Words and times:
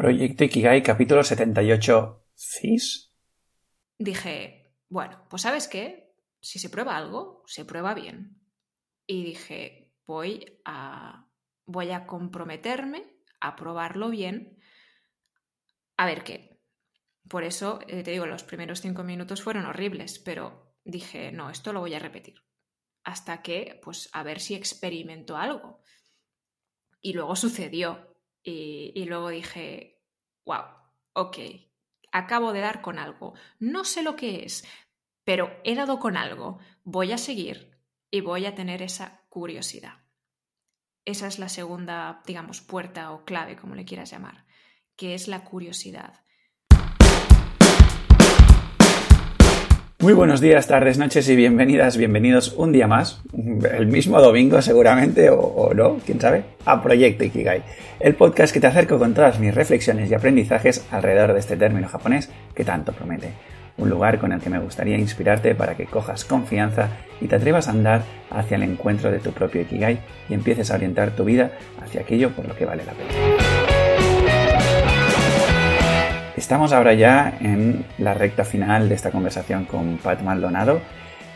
Proyecto 0.00 0.44
Ikigai, 0.44 0.82
capítulo 0.82 1.22
78. 1.22 2.24
¿CIS? 2.34 3.14
Dije, 3.98 4.72
bueno, 4.88 5.26
pues 5.28 5.42
¿sabes 5.42 5.68
qué? 5.68 6.14
Si 6.40 6.58
se 6.58 6.70
prueba 6.70 6.96
algo, 6.96 7.42
se 7.46 7.66
prueba 7.66 7.92
bien. 7.92 8.40
Y 9.06 9.22
dije, 9.24 9.92
voy 10.06 10.58
a, 10.64 11.28
voy 11.66 11.90
a 11.90 12.06
comprometerme 12.06 13.14
a 13.40 13.56
probarlo 13.56 14.08
bien, 14.08 14.58
a 15.98 16.06
ver 16.06 16.24
qué. 16.24 16.62
Por 17.28 17.44
eso, 17.44 17.80
eh, 17.86 18.02
te 18.02 18.12
digo, 18.12 18.24
los 18.24 18.42
primeros 18.42 18.80
cinco 18.80 19.04
minutos 19.04 19.42
fueron 19.42 19.66
horribles, 19.66 20.18
pero 20.18 20.76
dije, 20.82 21.30
no, 21.30 21.50
esto 21.50 21.74
lo 21.74 21.80
voy 21.80 21.92
a 21.92 21.98
repetir. 21.98 22.36
Hasta 23.04 23.42
que, 23.42 23.78
pues, 23.82 24.08
a 24.14 24.22
ver 24.22 24.40
si 24.40 24.54
experimento 24.54 25.36
algo. 25.36 25.82
Y 27.02 27.12
luego 27.12 27.36
sucedió. 27.36 28.09
Y, 28.42 29.04
luego 29.04 29.28
dije, 29.28 30.02
wow, 30.44 30.64
ok, 31.12 31.38
acabo 32.12 32.52
de 32.52 32.60
dar 32.60 32.80
con 32.80 32.98
algo. 32.98 33.34
No 33.58 33.84
sé 33.84 34.02
lo 34.02 34.16
que 34.16 34.44
es, 34.44 34.64
pero 35.24 35.50
he 35.64 35.74
dado 35.74 35.98
con 35.98 36.16
algo. 36.16 36.58
Voy 36.84 37.12
a 37.12 37.18
seguir 37.18 37.78
y 38.10 38.20
voy 38.20 38.46
a 38.46 38.54
tener 38.54 38.82
esa 38.82 39.22
curiosidad. 39.28 40.00
Esa 41.04 41.26
es 41.26 41.38
la 41.38 41.48
segunda, 41.48 42.22
digamos, 42.26 42.60
puerta 42.60 43.12
o 43.12 43.24
clave, 43.24 43.56
como 43.56 43.74
le 43.74 43.84
quieras 43.84 44.10
llamar, 44.10 44.46
que 44.96 45.14
es 45.14 45.28
la 45.28 45.44
curiosidad. 45.44 46.24
Muy 50.00 50.14
buenos 50.14 50.40
días, 50.40 50.66
tardes, 50.66 50.96
noches 50.96 51.28
y 51.28 51.36
bienvenidas, 51.36 51.98
bienvenidos 51.98 52.54
un 52.56 52.72
día 52.72 52.86
más, 52.86 53.20
el 53.34 53.86
mismo 53.86 54.18
domingo 54.18 54.62
seguramente 54.62 55.28
o, 55.28 55.74
no, 55.74 55.98
quién 56.06 56.18
sabe, 56.18 56.42
a 56.64 56.82
Proyecto 56.82 57.22
Ikigai, 57.24 57.62
el 58.00 58.14
podcast 58.14 58.54
que 58.54 58.60
te 58.60 58.66
acerco 58.66 58.98
con 58.98 59.12
todas 59.12 59.38
mis 59.38 59.54
reflexiones 59.54 60.10
y 60.10 60.14
aprendizajes 60.14 60.86
alrededor 60.90 61.34
de 61.34 61.40
este 61.40 61.58
término 61.58 61.86
japonés 61.86 62.30
que 62.54 62.64
tanto 62.64 62.92
promete. 62.92 63.34
Un 63.76 63.90
lugar 63.90 64.18
con 64.18 64.32
el 64.32 64.40
que 64.40 64.48
me 64.48 64.58
gustaría 64.58 64.96
inspirarte 64.96 65.54
para 65.54 65.74
que 65.74 65.84
cojas 65.84 66.24
confianza 66.24 66.88
y 67.20 67.26
te 67.26 67.36
atrevas 67.36 67.68
a 67.68 67.72
andar 67.72 68.02
hacia 68.30 68.56
el 68.56 68.62
encuentro 68.62 69.10
de 69.10 69.18
tu 69.18 69.32
propio 69.32 69.60
Ikigai 69.60 70.00
y 70.30 70.32
empieces 70.32 70.70
a 70.70 70.76
orientar 70.76 71.10
tu 71.10 71.24
vida 71.24 71.50
hacia 71.82 72.00
aquello 72.00 72.30
por 72.30 72.48
lo 72.48 72.56
que 72.56 72.64
vale 72.64 72.84
la 72.86 72.92
pena. 72.92 73.49
Estamos 76.40 76.72
ahora 76.72 76.94
ya 76.94 77.36
en 77.42 77.84
la 77.98 78.14
recta 78.14 78.46
final 78.46 78.88
de 78.88 78.94
esta 78.94 79.10
conversación 79.10 79.66
con 79.66 79.98
Pat 79.98 80.22
Maldonado, 80.22 80.80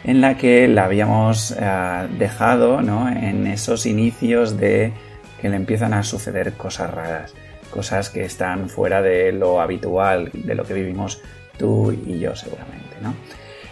en 0.03 0.23
la 0.23 0.39
que 0.39 0.67
la 0.67 0.87
habíamos 0.87 1.51
eh, 1.51 2.09
dejado 2.19 2.81
en 2.81 3.47
esos 3.47 3.85
inicios 3.85 4.57
de 4.57 4.95
que 5.43 5.51
le 5.51 5.57
empiezan 5.57 5.93
a 5.93 6.03
suceder 6.05 6.55
cosas 6.55 6.91
raras, 6.91 7.35
cosas 7.71 8.09
que 8.09 8.25
están 8.25 8.71
fuera 8.71 9.03
de 9.03 9.31
lo 9.33 9.61
habitual, 9.61 10.31
de 10.33 10.55
lo 10.55 10.65
que 10.65 10.73
vivimos 10.73 11.21
tú 11.59 11.93
y 11.93 12.19
yo 12.19 12.35
seguramente. 12.35 12.97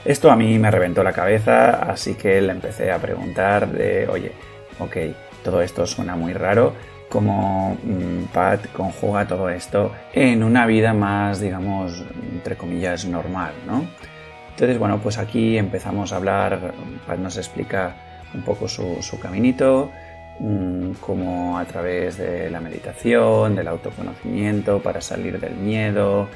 Esto 0.04 0.30
a 0.30 0.36
mí 0.36 0.58
me 0.58 0.70
reventó 0.70 1.02
la 1.02 1.14
cabeza, 1.14 1.90
así 1.90 2.12
que 2.14 2.42
le 2.42 2.52
empecé 2.52 2.92
a 2.92 2.98
preguntar 2.98 3.72
de, 3.72 4.06
oye, 4.06 4.32
ok, 4.80 4.96
todo 5.42 5.62
esto 5.62 5.86
suena 5.86 6.14
muy 6.14 6.34
raro, 6.34 6.74
cómo 7.12 7.76
mm, 7.84 8.32
Pat 8.32 8.72
conjuga 8.72 9.26
todo 9.26 9.50
esto 9.50 9.92
en 10.14 10.42
una 10.42 10.64
vida 10.64 10.94
más, 10.94 11.40
digamos, 11.40 12.02
entre 12.32 12.56
comillas, 12.56 13.04
normal, 13.04 13.52
¿no? 13.66 13.84
Entonces, 14.52 14.78
bueno, 14.78 14.98
pues 14.98 15.18
aquí 15.18 15.58
empezamos 15.58 16.12
a 16.12 16.16
hablar, 16.16 16.72
Pat 17.06 17.18
nos 17.18 17.36
explica 17.36 17.94
un 18.32 18.40
poco 18.40 18.66
su, 18.66 19.20
caminito, 19.20 19.90
mm, 20.40 20.92
cómo 21.00 21.58
a 21.58 21.66
través 21.66 22.16
de 22.16 22.48
la 22.48 22.60
meditación, 22.60 23.56
del 23.56 23.68
autoconocimiento 23.68 24.82
para 24.82 25.02
salir 25.02 25.38
del 25.38 25.56
miedo, 25.56 26.28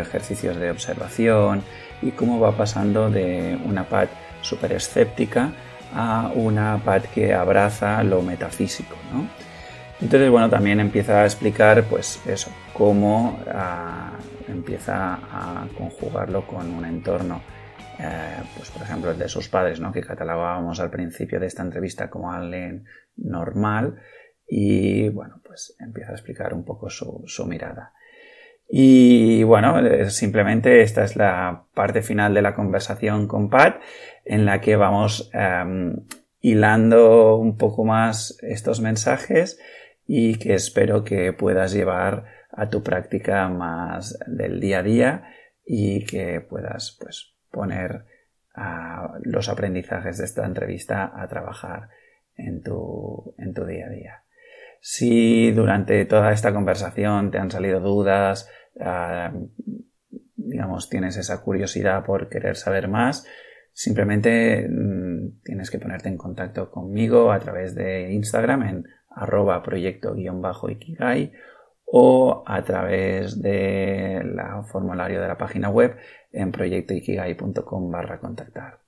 ejercicios 0.00 0.56
de 0.56 0.70
observación 0.70 1.62
y 2.00 2.12
cómo 2.12 2.40
va 2.40 2.52
pasando 2.52 3.10
de 3.10 3.58
una 3.66 3.84
Pat 3.84 4.08
súper 4.40 4.72
escéptica 4.72 5.52
a 5.94 6.30
una 6.34 6.80
Pat 6.82 7.04
que 7.12 7.34
abraza 7.34 8.02
lo 8.02 8.22
metafísico, 8.22 8.96
¿no? 9.12 9.49
Entonces, 10.00 10.30
bueno, 10.30 10.48
también 10.48 10.80
empieza 10.80 11.20
a 11.20 11.24
explicar, 11.24 11.84
pues 11.84 12.26
eso, 12.26 12.50
cómo 12.72 13.38
ah, 13.48 14.16
empieza 14.48 15.14
a 15.14 15.66
conjugarlo 15.76 16.46
con 16.46 16.70
un 16.72 16.86
entorno, 16.86 17.42
eh, 17.98 18.38
pues 18.56 18.70
por 18.70 18.82
ejemplo 18.82 19.10
el 19.10 19.18
de 19.18 19.28
sus 19.28 19.48
padres, 19.48 19.78
¿no? 19.78 19.92
Que 19.92 20.00
catalogábamos 20.00 20.80
al 20.80 20.90
principio 20.90 21.38
de 21.38 21.46
esta 21.46 21.62
entrevista 21.62 22.08
como 22.08 22.32
alguien 22.32 22.86
normal 23.16 24.00
y, 24.46 25.10
bueno, 25.10 25.42
pues 25.44 25.76
empieza 25.78 26.12
a 26.12 26.14
explicar 26.14 26.54
un 26.54 26.64
poco 26.64 26.88
su, 26.88 27.46
mirada. 27.46 27.92
Y 28.66 29.42
bueno, 29.42 29.76
simplemente 30.08 30.80
esta 30.80 31.04
es 31.04 31.14
la 31.14 31.64
parte 31.74 32.00
final 32.00 32.32
de 32.32 32.40
la 32.40 32.54
conversación 32.54 33.28
con 33.28 33.50
Pat, 33.50 33.80
en 34.24 34.46
la 34.46 34.62
que 34.62 34.76
vamos 34.76 35.30
em, 35.34 36.06
hilando 36.40 37.36
un 37.36 37.58
poco 37.58 37.84
más 37.84 38.38
estos 38.42 38.80
mensajes 38.80 39.60
y 40.06 40.38
que 40.38 40.54
espero 40.54 41.04
que 41.04 41.32
puedas 41.32 41.72
llevar 41.72 42.24
a 42.50 42.68
tu 42.68 42.82
práctica 42.82 43.48
más 43.48 44.18
del 44.26 44.60
día 44.60 44.80
a 44.80 44.82
día 44.82 45.24
y 45.64 46.04
que 46.04 46.40
puedas 46.40 46.96
pues 47.00 47.34
poner 47.50 48.04
los 49.22 49.48
aprendizajes 49.48 50.18
de 50.18 50.24
esta 50.24 50.44
entrevista 50.44 51.12
a 51.14 51.26
trabajar 51.28 51.88
en 52.36 52.62
tu, 52.62 53.34
en 53.38 53.54
tu 53.54 53.64
día 53.64 53.86
a 53.86 53.90
día. 53.90 54.24
Si 54.80 55.52
durante 55.52 56.04
toda 56.06 56.32
esta 56.32 56.52
conversación 56.52 57.30
te 57.30 57.38
han 57.38 57.50
salido 57.50 57.80
dudas, 57.80 58.50
ah, 58.80 59.32
digamos, 60.36 60.88
tienes 60.88 61.16
esa 61.16 61.42
curiosidad 61.42 62.04
por 62.04 62.28
querer 62.28 62.56
saber 62.56 62.88
más, 62.88 63.26
simplemente 63.72 64.66
mm, 64.68 65.42
tienes 65.44 65.70
que 65.70 65.78
ponerte 65.78 66.08
en 66.08 66.16
contacto 66.16 66.70
conmigo 66.70 67.30
a 67.30 67.38
través 67.38 67.74
de 67.74 68.12
Instagram 68.12 68.62
en 68.62 68.84
arroba 69.10 69.62
proyecto-ikigai 69.62 71.32
o 71.84 72.42
a 72.46 72.62
través 72.62 73.42
del 73.42 74.40
formulario 74.70 75.20
de 75.20 75.28
la 75.28 75.36
página 75.36 75.68
web 75.68 75.96
en 76.32 76.52
proyectoikigai.com 76.52 77.90
barra 77.90 78.20
contactar. 78.20 78.78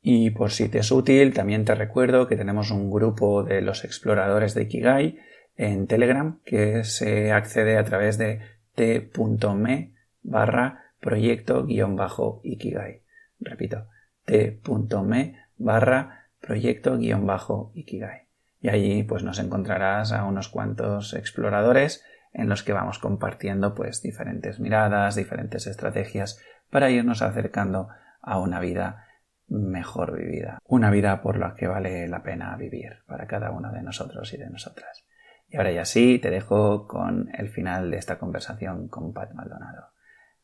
Y 0.00 0.30
por 0.30 0.52
si 0.52 0.68
te 0.68 0.78
es 0.78 0.92
útil, 0.92 1.34
también 1.34 1.64
te 1.64 1.74
recuerdo 1.74 2.28
que 2.28 2.36
tenemos 2.36 2.70
un 2.70 2.88
grupo 2.90 3.42
de 3.42 3.60
los 3.60 3.84
exploradores 3.84 4.54
de 4.54 4.62
Ikigai 4.62 5.18
en 5.56 5.88
Telegram 5.88 6.38
que 6.44 6.84
se 6.84 7.32
accede 7.32 7.76
a 7.76 7.84
través 7.84 8.16
de 8.16 8.40
t.me 8.76 9.94
barra 10.22 10.84
proyecto-ikigai. 11.00 13.02
Repito, 13.40 13.86
t.me 14.24 15.36
barra 15.56 16.28
proyecto-ikigai 16.40 18.27
y 18.60 18.68
allí 18.68 19.02
pues 19.02 19.22
nos 19.22 19.38
encontrarás 19.38 20.12
a 20.12 20.24
unos 20.24 20.48
cuantos 20.48 21.14
exploradores 21.14 22.04
en 22.32 22.48
los 22.48 22.62
que 22.62 22.72
vamos 22.72 22.98
compartiendo 22.98 23.74
pues 23.74 24.02
diferentes 24.02 24.60
miradas, 24.60 25.14
diferentes 25.14 25.66
estrategias 25.66 26.40
para 26.70 26.90
irnos 26.90 27.22
acercando 27.22 27.88
a 28.20 28.38
una 28.38 28.60
vida 28.60 29.06
mejor 29.46 30.16
vivida, 30.18 30.58
una 30.64 30.90
vida 30.90 31.22
por 31.22 31.38
la 31.38 31.54
que 31.54 31.66
vale 31.66 32.06
la 32.08 32.22
pena 32.22 32.54
vivir 32.56 32.98
para 33.06 33.26
cada 33.26 33.50
uno 33.50 33.72
de 33.72 33.82
nosotros 33.82 34.32
y 34.34 34.36
de 34.36 34.50
nosotras. 34.50 35.06
Y 35.48 35.56
ahora 35.56 35.72
ya 35.72 35.86
sí, 35.86 36.18
te 36.18 36.30
dejo 36.30 36.86
con 36.86 37.30
el 37.34 37.48
final 37.48 37.90
de 37.90 37.96
esta 37.96 38.18
conversación 38.18 38.88
con 38.88 39.14
Pat 39.14 39.32
Maldonado. 39.32 39.92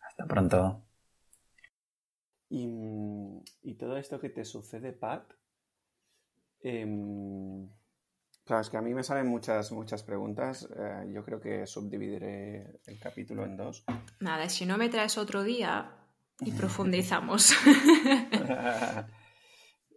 Hasta 0.01 0.27
pronto. 0.27 0.83
Y, 2.49 3.75
todo 3.79 3.99
esto 3.99 4.19
que 4.21 4.31
te 4.31 4.45
sucede, 4.45 4.93
Pat, 4.93 5.25
em, 6.61 7.69
Claro, 8.45 8.61
es 8.61 8.69
que 8.69 8.77
a 8.77 8.83
mí 8.83 8.93
me 8.93 9.03
salen 9.03 9.27
muchas, 9.27 9.73
muchas 9.73 10.03
preguntas. 10.03 10.69
Eh, 10.77 11.07
yo 11.11 11.25
creo 11.25 11.41
que 11.41 11.67
subdividiré 11.67 12.81
el 12.85 12.99
capítulo 12.99 13.45
en 13.45 13.57
dos. 13.57 13.85
Nada, 14.21 14.51
si 14.51 14.67
no 14.67 14.77
me 14.77 14.91
traes 14.91 15.17
otro 15.17 15.43
día 15.43 15.97
y 16.41 16.53
profundizamos. 16.59 17.55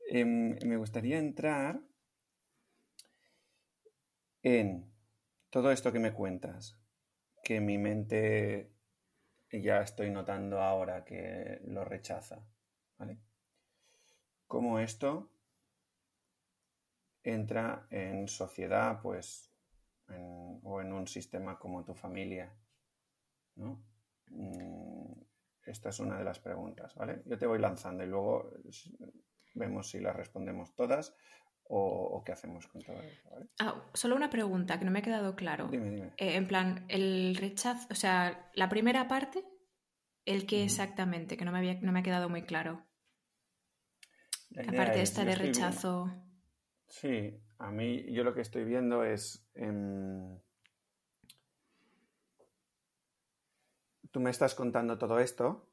Em, 0.09 0.57
me 0.65 0.77
gustaría 0.77 1.17
entrar 1.17 1.81
en 4.41 4.89
todo 5.49 5.69
esto 5.69 5.91
que 5.91 5.99
me 5.99 6.13
cuentas, 6.13 6.79
que 7.43 7.59
mi 7.59 7.77
mente 7.77 8.71
ya 9.51 9.81
estoy 9.81 10.09
notando 10.11 10.61
ahora 10.61 11.03
que 11.03 11.59
lo 11.65 11.83
rechaza. 11.83 12.47
¿Vale? 12.97 13.19
Cómo 14.47 14.79
esto 14.79 15.29
entra 17.33 17.87
en 17.89 18.27
sociedad, 18.27 18.99
pues, 19.01 19.51
o 20.63 20.81
en 20.81 20.93
un 20.93 21.07
sistema 21.07 21.59
como 21.59 21.83
tu 21.83 21.93
familia, 21.93 22.53
¿no? 23.55 23.83
Mm, 24.29 25.13
esta 25.65 25.89
es 25.89 25.99
una 25.99 26.17
de 26.17 26.23
las 26.23 26.39
preguntas, 26.39 26.95
¿vale? 26.95 27.21
Yo 27.25 27.37
te 27.37 27.45
voy 27.45 27.59
lanzando 27.59 28.03
y 28.03 28.07
luego 28.07 28.51
vemos 29.53 29.89
si 29.89 29.99
las 29.99 30.15
respondemos 30.15 30.75
todas 30.75 31.15
o, 31.69 32.23
qué 32.25 32.31
hacemos 32.31 32.67
con 32.67 32.81
todo 32.81 33.01
eso. 33.01 33.29
Ah, 33.59 33.83
solo 33.93 34.15
una 34.15 34.29
pregunta 34.29 34.79
que 34.79 34.85
no 34.85 34.91
me 34.91 34.99
ha 34.99 35.01
quedado 35.01 35.35
claro. 35.35 35.67
Dime, 35.67 35.89
dime. 35.89 36.13
Eh, 36.15 36.35
en 36.35 36.47
plan, 36.47 36.85
el 36.87 37.35
rechazo, 37.35 37.87
o 37.91 37.95
sea, 37.95 38.49
la 38.53 38.69
primera 38.69 39.09
parte, 39.09 39.43
¿el 40.25 40.45
qué 40.45 40.63
exactamente? 40.63 41.35
Que 41.35 41.43
no 41.43 41.51
me, 41.51 41.57
había, 41.57 41.73
no 41.81 41.91
me 41.91 41.99
ha 41.99 42.03
quedado 42.03 42.29
muy 42.29 42.43
claro. 42.43 42.85
La, 44.51 44.63
parte 44.71 45.01
esta 45.01 45.25
de 45.25 45.35
rechazo. 45.35 46.26
Sí, 46.87 47.37
a 47.59 47.71
mí 47.71 48.11
yo 48.11 48.23
lo 48.23 48.33
que 48.33 48.41
estoy 48.41 48.63
viendo 48.63 49.03
es... 49.03 49.45
Tú 54.11 54.19
me 54.19 54.29
estás 54.29 54.55
contando 54.55 54.97
todo 54.97 55.19
esto 55.19 55.69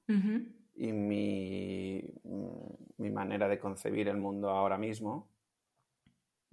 y 0.75 0.93
mi, 0.93 2.03
mi 2.99 3.11
manera 3.11 3.49
de 3.49 3.59
concebir 3.59 4.09
el 4.09 4.17
mundo 4.19 4.51
ahora 4.51 4.77
mismo 4.77 5.35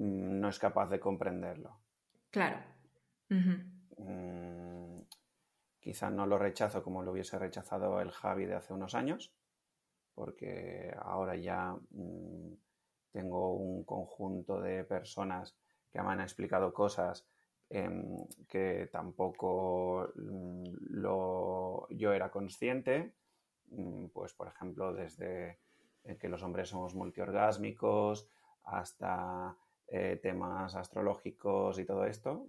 Mm, 0.01 0.39
no 0.39 0.49
es 0.49 0.57
capaz 0.57 0.89
de 0.89 0.99
comprenderlo. 0.99 1.77
Claro. 2.31 2.57
Mm, 3.97 5.01
quizá 5.79 6.09
no 6.09 6.25
lo 6.25 6.39
rechazo 6.39 6.83
como 6.83 7.03
lo 7.03 7.11
hubiese 7.11 7.37
rechazado 7.37 8.01
el 8.01 8.11
Javi 8.11 8.45
de 8.45 8.55
hace 8.55 8.73
unos 8.73 8.95
años, 8.95 9.31
porque 10.15 10.91
ahora 10.99 11.35
ya 11.35 11.75
mm, 11.91 12.53
tengo 13.11 13.53
un 13.53 13.83
conjunto 13.83 14.61
de 14.61 14.83
personas 14.83 15.55
que 15.91 16.01
me 16.01 16.09
han 16.09 16.21
explicado 16.21 16.73
cosas 16.73 17.27
em, 17.69 18.25
que 18.47 18.89
tampoco 18.91 20.11
lo, 20.15 21.87
yo 21.89 22.13
era 22.13 22.31
consciente, 22.31 23.13
pues 24.13 24.33
por 24.33 24.47
ejemplo 24.47 24.93
desde 24.93 25.59
que 26.19 26.29
los 26.29 26.43
hombres 26.43 26.69
somos 26.69 26.95
multiorgásmicos 26.95 28.27
hasta 28.63 29.55
eh, 29.87 30.19
temas 30.21 30.75
astrológicos 30.75 31.77
y 31.79 31.85
todo 31.85 32.05
esto, 32.05 32.47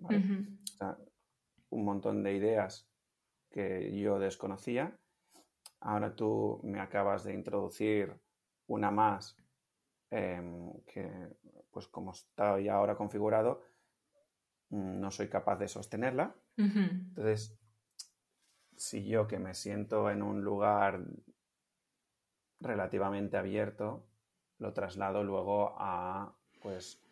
un 1.70 1.84
montón 1.84 2.22
de 2.22 2.34
ideas 2.34 2.88
que 3.50 3.98
yo 3.98 4.18
desconocía. 4.18 4.96
Ahora 5.80 6.14
tú 6.14 6.60
me 6.62 6.80
acabas 6.80 7.24
de 7.24 7.34
introducir 7.34 8.14
una 8.66 8.90
más 8.90 9.36
em, 10.12 10.70
que, 10.84 11.10
pues 11.70 11.88
como 11.88 12.12
está 12.12 12.60
ya 12.60 12.74
ahora 12.74 12.96
configurado, 12.96 13.62
mm, 14.68 15.00
no 15.00 15.10
soy 15.10 15.28
capaz 15.28 15.56
de 15.56 15.68
sostenerla. 15.68 16.34
Entonces, 16.56 17.58
si 18.76 19.06
yo 19.06 19.26
que 19.26 19.38
me 19.38 19.54
siento 19.54 20.10
en 20.10 20.22
un 20.22 20.44
lugar 20.44 21.00
relativamente 22.60 23.38
abierto, 23.38 24.04
lo 24.58 24.74
traslado 24.74 25.24
luego 25.24 25.74
a 25.78 26.36
pues 26.60 27.02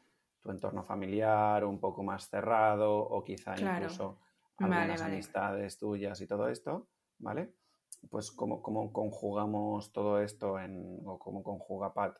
tu 0.42 0.50
entorno 0.50 0.84
familiar 0.84 1.64
un 1.64 1.80
poco 1.80 2.02
más 2.02 2.28
cerrado 2.28 2.98
o 2.98 3.24
quizá 3.24 3.58
incluso 3.58 4.18
algunas 4.58 5.00
amistades 5.00 5.78
tuyas 5.78 6.20
y 6.20 6.26
todo 6.26 6.48
esto, 6.48 6.86
¿vale? 7.18 7.54
Pues 8.10 8.30
cómo, 8.30 8.62
conjugamos 8.92 9.90
todo 9.90 10.20
esto 10.20 10.58
en, 10.58 11.00
o 11.06 11.18
cómo 11.18 11.42
conjuga 11.42 11.94
Pat 11.94 12.18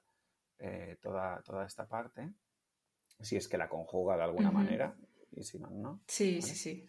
eh, 0.60 0.98
toda, 1.00 1.42
toda 1.42 1.66
esta 1.66 1.86
parte, 1.86 2.32
si 3.20 3.36
es 3.36 3.48
que 3.48 3.58
la 3.58 3.68
conjuga 3.68 4.16
de 4.16 4.22
alguna 4.22 4.50
manera, 4.50 4.94
y 5.32 5.42
si 5.42 5.58
no, 5.58 5.70
no. 5.70 6.00
Sí, 6.06 6.40
sí, 6.42 6.54
sí. 6.54 6.86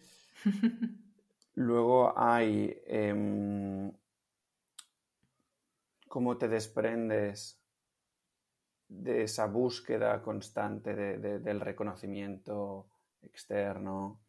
Luego 1.54 2.18
hay 2.18 2.82
em, 2.86 3.92
cómo 6.08 6.36
te 6.38 6.48
desprendes 6.48 7.58
de 8.88 9.22
esa 9.22 9.46
búsqueda 9.46 10.22
constante 10.22 10.94
del 10.94 11.60
reconocimiento 11.60 12.88
externo 13.22 14.20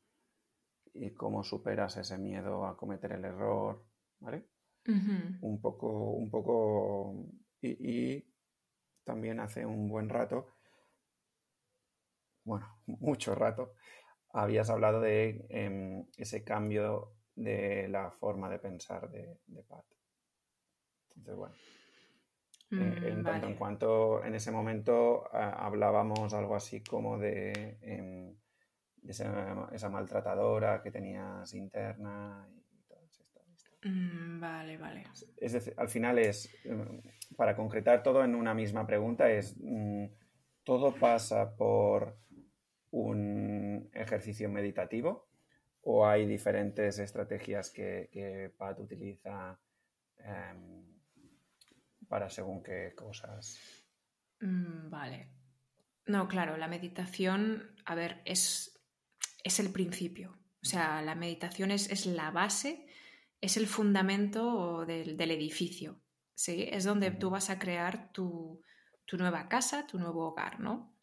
y 0.94 1.12
cómo 1.12 1.44
superas 1.44 1.98
ese 1.98 2.18
miedo 2.18 2.66
a 2.66 2.78
cometer 2.78 3.14
el 3.14 3.26
error, 3.26 3.84
¿vale? 4.20 4.46
Un 4.86 5.60
poco, 5.62 6.12
un 6.12 6.30
poco, 6.30 7.26
y, 7.62 8.24
también 9.04 9.40
hace 9.40 9.66
un 9.66 9.88
buen 9.88 10.10
rato, 10.10 10.48
bueno, 12.44 12.68
mucho 12.86 13.36
rato, 13.36 13.74
habías 14.30 14.70
hablado 14.70 15.02
de 15.02 15.46
em, 15.50 16.06
ese 16.18 16.44
cambio 16.44 17.14
de 17.36 17.88
la 17.90 18.12
forma 18.12 18.50
de 18.50 18.60
pensar 18.60 19.10
de, 19.10 19.40
de 19.48 19.64
Pat. 19.64 19.86
Entonces, 21.16 21.36
bueno, 21.36 21.56
eh, 22.72 23.10
en 23.10 23.22
mm, 23.22 23.24
tanto 23.24 23.48
en 23.48 23.56
cuanto 23.56 24.24
en 24.24 24.34
ese 24.36 24.52
momento 24.52 25.24
hablábamos 25.32 26.34
algo 26.34 26.56
así 26.56 26.84
como 26.84 27.20
de, 27.20 27.78
em, 27.82 28.36
esa, 29.08 29.90
maltratadora 29.90 30.82
que 30.82 30.92
tenías 30.92 31.54
interna 31.54 32.48
y 32.56 32.63
mm, 33.84 34.40
vale, 34.40 34.78
vale. 34.78 35.04
Es 35.38 35.54
decir, 35.54 35.74
al 35.78 35.90
final 35.90 36.20
es, 36.20 36.50
em, 36.66 37.02
para 37.36 37.56
concretar 37.56 38.04
todo 38.04 38.24
en 38.24 38.36
una 38.36 38.54
misma 38.54 38.86
pregunta, 38.86 39.30
es, 39.30 39.56
mm, 39.60 40.06
¿todo 40.64 40.94
pasa 40.96 41.56
por 41.56 42.18
un 42.92 43.90
ejercicio 43.94 44.50
meditativo 44.50 45.28
o 45.82 46.06
hay 46.06 46.26
diferentes 46.26 47.00
estrategias 47.00 47.70
que, 47.72 48.10
que 48.12 48.54
Pat 48.58 48.80
utiliza? 48.80 49.60
Em, 50.20 50.94
para 52.08 52.30
según 52.30 52.62
qué 52.62 52.94
cosas. 52.96 53.60
Mm, 54.40 54.90
vale. 54.90 55.30
No, 56.06 56.28
claro, 56.28 56.58
la 56.58 56.68
meditación, 56.68 57.76
a 57.86 57.96
ver, 57.96 58.22
es, 58.26 58.80
es 59.44 59.60
el 59.60 59.72
principio. 59.72 60.38
O 60.62 60.66
sea, 60.66 61.02
la 61.02 61.16
meditación 61.16 61.72
es, 61.72 62.06
la 62.06 62.32
base, 62.32 62.86
es 63.44 63.58
el 63.58 63.68
fundamento 63.68 64.86
del, 64.86 65.20
edificio. 65.20 66.02
¿sí? 66.34 66.66
Es 66.72 66.86
donde 66.86 67.12
tú 67.12 67.30
vas 67.30 67.50
a 67.50 67.60
crear 67.60 68.14
tu, 68.14 68.62
nueva 69.12 69.50
casa, 69.50 69.86
tu 69.86 70.00
nuevo 70.00 70.30
hogar, 70.30 70.62
¿no? 70.62 70.96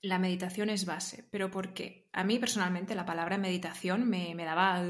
La 0.00 0.18
meditación 0.18 0.70
es 0.70 0.86
base, 0.86 1.28
pero 1.30 1.50
¿por 1.50 1.74
qué? 1.74 2.08
A 2.14 2.24
mí 2.24 2.38
personalmente 2.38 2.94
la 2.94 3.04
palabra 3.04 3.36
meditación 3.36 4.08
me, 4.08 4.34
daba, 4.34 4.82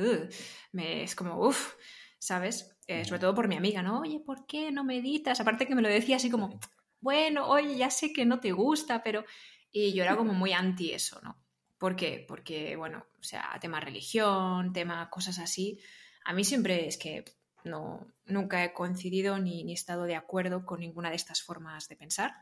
me, 0.70 1.02
es 1.02 1.16
como, 1.16 1.44
uff, 1.44 1.74
¿sabes? 2.20 2.78
Eh, 2.86 3.04
sobre 3.04 3.20
todo 3.20 3.34
por 3.34 3.48
mi 3.48 3.56
amiga, 3.56 3.82
¿no? 3.82 4.00
Oye, 4.00 4.20
¿por 4.20 4.46
qué 4.46 4.70
no 4.70 4.84
meditas? 4.84 5.40
Aparte 5.40 5.66
que 5.66 5.74
me 5.74 5.82
lo 5.82 5.88
decía 5.88 6.16
así 6.16 6.30
como, 6.30 6.60
bueno, 7.00 7.48
oye, 7.48 7.76
ya 7.76 7.90
sé 7.90 8.12
que 8.12 8.24
no 8.24 8.38
te 8.38 8.52
gusta, 8.52 9.02
pero... 9.02 9.24
Y 9.72 9.94
yo 9.94 10.04
era 10.04 10.16
como 10.16 10.32
muy 10.32 10.52
anti 10.52 10.92
eso, 10.92 11.20
¿no? 11.22 11.42
¿Por 11.76 11.96
qué? 11.96 12.24
Porque, 12.28 12.76
bueno, 12.76 13.04
o 13.18 13.22
sea, 13.24 13.58
tema 13.60 13.80
religión, 13.80 14.72
tema 14.72 15.10
cosas 15.10 15.40
así, 15.40 15.80
a 16.24 16.32
mí 16.32 16.44
siempre 16.44 16.86
es 16.86 16.96
que 16.96 17.24
no, 17.64 18.06
nunca 18.24 18.64
he 18.64 18.72
coincidido 18.72 19.38
ni, 19.38 19.64
ni 19.64 19.72
he 19.72 19.74
estado 19.74 20.04
de 20.04 20.16
acuerdo 20.16 20.64
con 20.64 20.80
ninguna 20.80 21.10
de 21.10 21.16
estas 21.16 21.42
formas 21.42 21.88
de 21.88 21.96
pensar. 21.96 22.32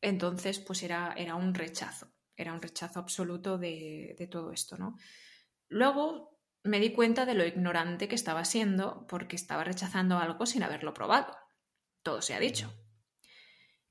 Entonces, 0.00 0.60
pues 0.60 0.82
era, 0.82 1.14
era 1.16 1.34
un 1.34 1.54
rechazo, 1.54 2.12
era 2.36 2.52
un 2.52 2.62
rechazo 2.62 3.00
absoluto 3.00 3.58
de, 3.58 4.14
de 4.18 4.26
todo 4.26 4.52
esto, 4.52 4.76
¿no? 4.76 4.96
Luego 5.68 6.38
me 6.62 6.80
di 6.80 6.92
cuenta 6.92 7.26
de 7.26 7.34
lo 7.34 7.44
ignorante 7.44 8.08
que 8.08 8.14
estaba 8.14 8.44
siendo 8.44 9.06
porque 9.06 9.36
estaba 9.36 9.64
rechazando 9.64 10.18
algo 10.18 10.46
sin 10.46 10.62
haberlo 10.62 10.94
probado. 10.94 11.36
Todo 12.02 12.22
se 12.22 12.34
ha 12.34 12.38
dicho. 12.38 12.72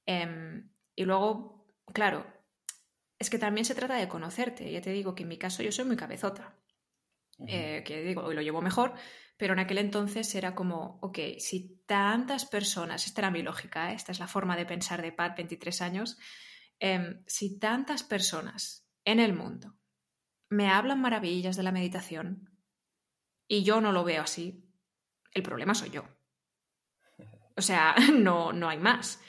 Em, 0.05 0.71
y 0.95 1.05
luego, 1.05 1.67
claro, 1.93 2.25
es 3.19 3.29
que 3.29 3.39
también 3.39 3.65
se 3.65 3.75
trata 3.75 3.95
de 3.95 4.07
conocerte. 4.07 4.71
Ya 4.71 4.81
te 4.81 4.91
digo 4.91 5.15
que 5.15 5.23
en 5.23 5.29
mi 5.29 5.37
caso 5.37 5.63
yo 5.63 5.71
soy 5.71 5.85
muy 5.85 5.95
cabezota. 5.95 6.57
Eh, 7.47 7.83
que 7.85 8.03
digo, 8.03 8.23
hoy 8.23 8.35
lo 8.35 8.41
llevo 8.41 8.61
mejor, 8.61 8.93
pero 9.37 9.53
en 9.53 9.59
aquel 9.59 9.79
entonces 9.79 10.33
era 10.35 10.55
como, 10.55 10.99
ok, 11.01 11.19
si 11.39 11.83
tantas 11.85 12.45
personas, 12.45 13.05
esta 13.05 13.21
era 13.21 13.31
mi 13.31 13.41
lógica, 13.41 13.91
¿eh? 13.91 13.95
esta 13.95 14.11
es 14.11 14.19
la 14.19 14.27
forma 14.27 14.55
de 14.55 14.65
pensar 14.65 15.01
de 15.01 15.11
Pat, 15.11 15.35
23 15.35 15.81
años, 15.81 16.17
em, 16.79 17.23
si 17.27 17.59
tantas 17.59 18.03
personas 18.03 18.87
en 19.05 19.19
el 19.19 19.33
mundo 19.33 19.75
me 20.49 20.69
hablan 20.69 21.01
maravillas 21.01 21.57
de 21.57 21.63
la 21.63 21.71
meditación, 21.71 22.49
y 23.47 23.63
yo 23.63 23.81
no 23.81 23.91
lo 23.91 24.03
veo 24.03 24.23
así, 24.23 24.63
el 25.33 25.43
problema 25.43 25.75
soy 25.75 25.89
yo. 25.89 26.03
O 27.55 27.61
sea, 27.61 27.95
no, 28.13 28.53
no 28.53 28.69
hay 28.69 28.77
más. 28.77 29.19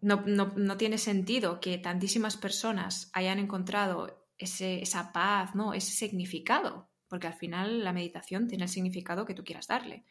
No, 0.00 0.24
no, 0.26 0.76
tiene 0.76 0.98
sentido 0.98 1.60
que 1.60 1.78
tantísimas 1.78 2.36
personas 2.36 3.08
hayan 3.12 3.38
encontrado 3.38 4.26
ese, 4.36 4.82
esa 4.82 5.12
paz, 5.12 5.54
¿no? 5.54 5.74
ese 5.74 5.92
significado, 5.92 6.91
porque 7.12 7.26
al 7.26 7.34
final 7.34 7.84
la 7.84 7.92
meditación 7.92 8.48
tiene 8.48 8.64
el 8.64 8.70
significado 8.70 9.26
que 9.26 9.34
tú 9.34 9.44
quieras 9.44 9.66
darle. 9.66 10.06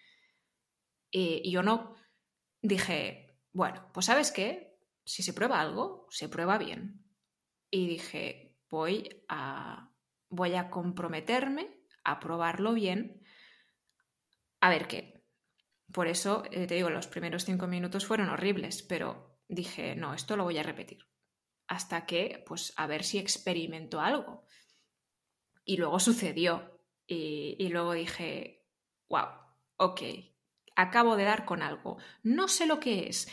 Y, 1.09 1.41
y 1.43 1.51
yo 1.51 1.63
no 1.63 1.95
dije, 2.61 3.39
bueno, 3.53 3.89
pues 3.91 4.05
sabes 4.05 4.31
qué, 4.31 4.77
si 5.03 5.23
se 5.23 5.33
prueba 5.33 5.59
algo, 5.59 6.05
se 6.11 6.29
prueba 6.29 6.59
bien. 6.59 7.03
Y 7.71 7.87
dije, 7.87 8.55
voy 8.69 9.23
a, 9.29 9.91
voy 10.29 10.53
a 10.53 10.69
comprometerme 10.69 11.81
a 12.03 12.19
probarlo 12.19 12.73
bien 12.75 13.23
a 14.59 14.69
ver 14.69 14.87
qué. 14.87 15.25
Por 15.91 16.07
eso 16.07 16.43
eh, 16.51 16.67
te 16.67 16.75
digo, 16.75 16.91
los 16.91 17.07
primeros 17.07 17.45
cinco 17.45 17.65
minutos 17.65 18.05
fueron 18.05 18.29
horribles, 18.29 18.83
pero 18.83 19.39
dije, 19.47 19.95
no, 19.95 20.13
esto 20.13 20.37
lo 20.37 20.43
voy 20.43 20.59
a 20.59 20.63
repetir. 20.63 20.99
hasta 21.67 22.05
que, 22.05 22.43
pues, 22.45 22.73
a 22.77 22.85
ver 22.85 23.03
si 23.03 23.17
experimento 23.17 23.99
algo. 24.01 24.45
Y 25.65 25.77
luego 25.77 25.99
sucedió. 25.99 26.80
Y, 27.07 27.67
luego 27.69 27.91
dije, 27.93 28.65
wow, 29.09 29.27
ok, 29.77 30.01
acabo 30.75 31.17
de 31.17 31.25
dar 31.25 31.45
con 31.45 31.61
algo. 31.61 31.97
No 32.23 32.47
sé 32.47 32.65
lo 32.65 32.79
que 32.79 33.09
es, 33.09 33.29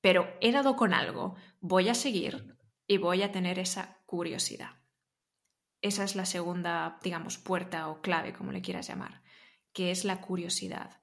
pero 0.00 0.36
he 0.40 0.52
dado 0.52 0.76
con 0.76 0.92
algo. 0.92 1.36
Voy 1.60 1.88
a 1.88 1.94
seguir 1.94 2.58
y 2.86 2.98
voy 2.98 3.22
a 3.22 3.32
tener 3.32 3.58
esa 3.58 4.02
curiosidad. 4.04 4.82
Esa 5.80 6.04
es 6.04 6.16
la 6.16 6.26
segunda, 6.26 6.98
digamos, 7.02 7.38
puerta 7.38 7.88
o 7.88 8.00
clave, 8.02 8.32
como 8.32 8.52
le 8.52 8.62
quieras 8.62 8.88
llamar, 8.88 9.22
que 9.72 9.90
es 9.90 10.04
la 10.04 10.20
curiosidad. 10.20 11.00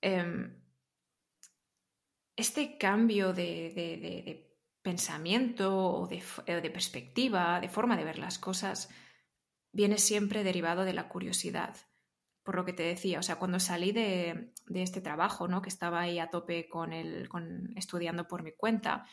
Em, 0.00 0.62
este 2.36 2.78
cambio 2.78 3.32
de, 3.32 4.46
pensamiento 4.82 5.76
o 5.76 6.06
de, 6.06 6.70
perspectiva, 6.70 7.60
de 7.60 7.68
forma 7.68 7.96
de 7.96 8.04
ver 8.04 8.18
las 8.18 8.38
cosas, 8.38 8.88
viene 9.76 9.98
siempre 9.98 10.42
derivado 10.42 10.84
de 10.84 10.94
la 10.94 11.06
curiosidad. 11.06 11.76
Por 12.42 12.56
lo 12.56 12.64
que 12.64 12.72
te 12.72 12.82
decía, 12.82 13.18
o 13.18 13.22
sea, 13.22 13.36
cuando 13.36 13.60
salí 13.60 13.92
de, 13.92 14.54
este 14.74 15.02
trabajo, 15.02 15.48
¿no? 15.48 15.60
Que 15.60 15.68
estaba 15.68 16.00
ahí 16.00 16.18
a 16.18 16.30
tope 16.30 16.66
con 16.66 16.94
el, 16.94 17.28
con 17.28 17.76
estudiando 17.76 18.26
por 18.26 18.42
mi 18.42 18.52
cuenta, 18.52 19.04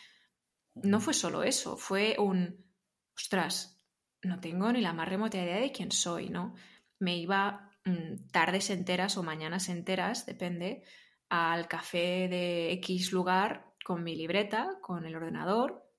no 0.76 1.02
fue 1.02 1.14
solo 1.14 1.44
eso, 1.44 1.76
fue 1.76 2.16
un, 2.18 2.66
ostras, 3.14 3.84
no 4.22 4.40
tengo 4.40 4.72
ni 4.72 4.80
la 4.80 4.94
más 4.94 5.10
remota 5.10 5.38
idea 5.38 5.60
de 5.60 5.74
quién 5.74 5.92
soy, 5.92 6.30
¿no? 6.30 6.56
Me 6.98 7.18
iba 7.18 7.70
mm, 7.84 8.30
tardes 8.32 8.70
enteras 8.70 9.18
o 9.18 9.24
mañanas 9.24 9.68
enteras, 9.68 10.26
depende, 10.26 10.84
al 11.28 11.68
café 11.68 12.30
de 12.30 12.72
X 12.74 13.12
lugar 13.12 13.74
con 13.84 14.02
mi 14.02 14.16
libreta, 14.16 14.78
con 14.82 15.06
el 15.06 15.16
ordenador, 15.16 15.92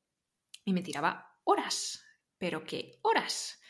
y 0.64 0.72
me 0.72 0.82
tiraba 0.82 1.38
horas, 1.44 2.02
pero 2.38 2.64
qué 2.64 2.98
horas, 3.02 3.60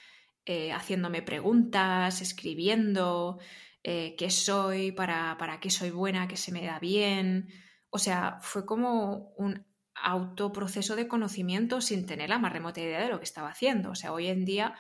eh, 0.46 0.72
haciéndome 0.72 1.22
preguntas, 1.22 2.20
escribiendo, 2.20 3.38
eh, 3.82 4.14
qué 4.16 4.30
soy, 4.30 4.92
para, 4.92 5.36
para 5.38 5.60
qué 5.60 5.70
soy 5.70 5.90
buena, 5.90 6.28
qué 6.28 6.36
se 6.36 6.52
me 6.52 6.64
da 6.64 6.78
bien. 6.78 7.48
O 7.90 7.98
sea, 7.98 8.38
fue 8.40 8.66
como 8.66 9.32
un 9.36 9.64
autoproceso 9.94 10.96
de 10.96 11.08
conocimiento 11.08 11.80
sin 11.80 12.06
tener 12.06 12.28
la 12.28 12.38
más 12.38 12.52
remota 12.52 12.80
idea 12.80 13.00
de 13.00 13.08
lo 13.08 13.18
que 13.18 13.24
estaba 13.24 13.48
haciendo. 13.48 13.90
O 13.90 13.94
sea, 13.94 14.12
hoy 14.12 14.26
en 14.26 14.44
día 14.44 14.74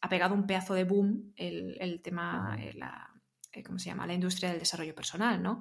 ha 0.00 0.08
pegado 0.08 0.34
un 0.34 0.46
pedazo 0.46 0.74
de 0.74 0.84
boom 0.84 1.32
el, 1.36 2.00
tema, 2.02 2.56
eh, 2.60 2.72
la, 2.74 3.10
¿cómo 3.64 3.78
se 3.78 3.86
llama? 3.86 4.06
La 4.06 4.14
industria 4.14 4.50
del 4.50 4.58
desarrollo 4.58 4.94
personal, 4.94 5.42
¿no? 5.42 5.60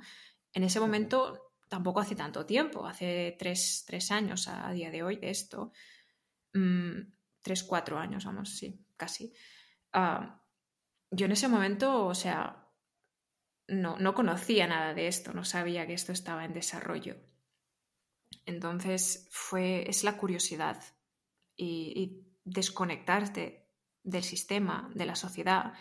En 0.53 0.63
ese 0.63 0.79
momento, 0.79 1.53
tampoco 1.67 1.99
hace 1.99 2.15
tanto 2.15 2.45
tiempo, 2.45 2.85
hace 2.85 3.35
tres, 3.37 4.11
años 4.11 4.47
a, 4.47 4.71
día 4.71 4.91
de 4.91 5.03
hoy 5.03 5.17
de 5.17 5.29
esto, 5.29 5.71
mm, 6.53 6.99
tres, 7.41 7.63
cuatro 7.63 7.97
años, 7.97 8.25
vamos, 8.25 8.49
sí, 8.49 8.79
casi. 8.99 9.33
Yo 11.11 11.25
en 11.25 11.31
ese 11.31 11.47
momento, 11.47 12.05
o 12.05 12.13
sea, 12.13 12.69
no, 13.67 13.97
no 13.97 14.13
conocía 14.13 14.67
nada 14.67 14.93
de 14.93 15.07
esto, 15.07 15.33
no 15.33 15.43
sabía 15.43 15.87
que 15.87 15.93
esto 15.93 16.11
estaba 16.11 16.45
en 16.45 16.53
desarrollo. 16.53 17.15
Entonces 18.45 19.27
fue, 19.31 19.89
es 19.89 20.03
la 20.03 20.17
curiosidad 20.17 20.83
y, 21.55 21.93
y, 21.95 22.25
desconectarte 22.45 23.67
del 24.03 24.23
sistema, 24.23 24.91
de 24.95 25.05
la 25.05 25.15
sociedad 25.15 25.73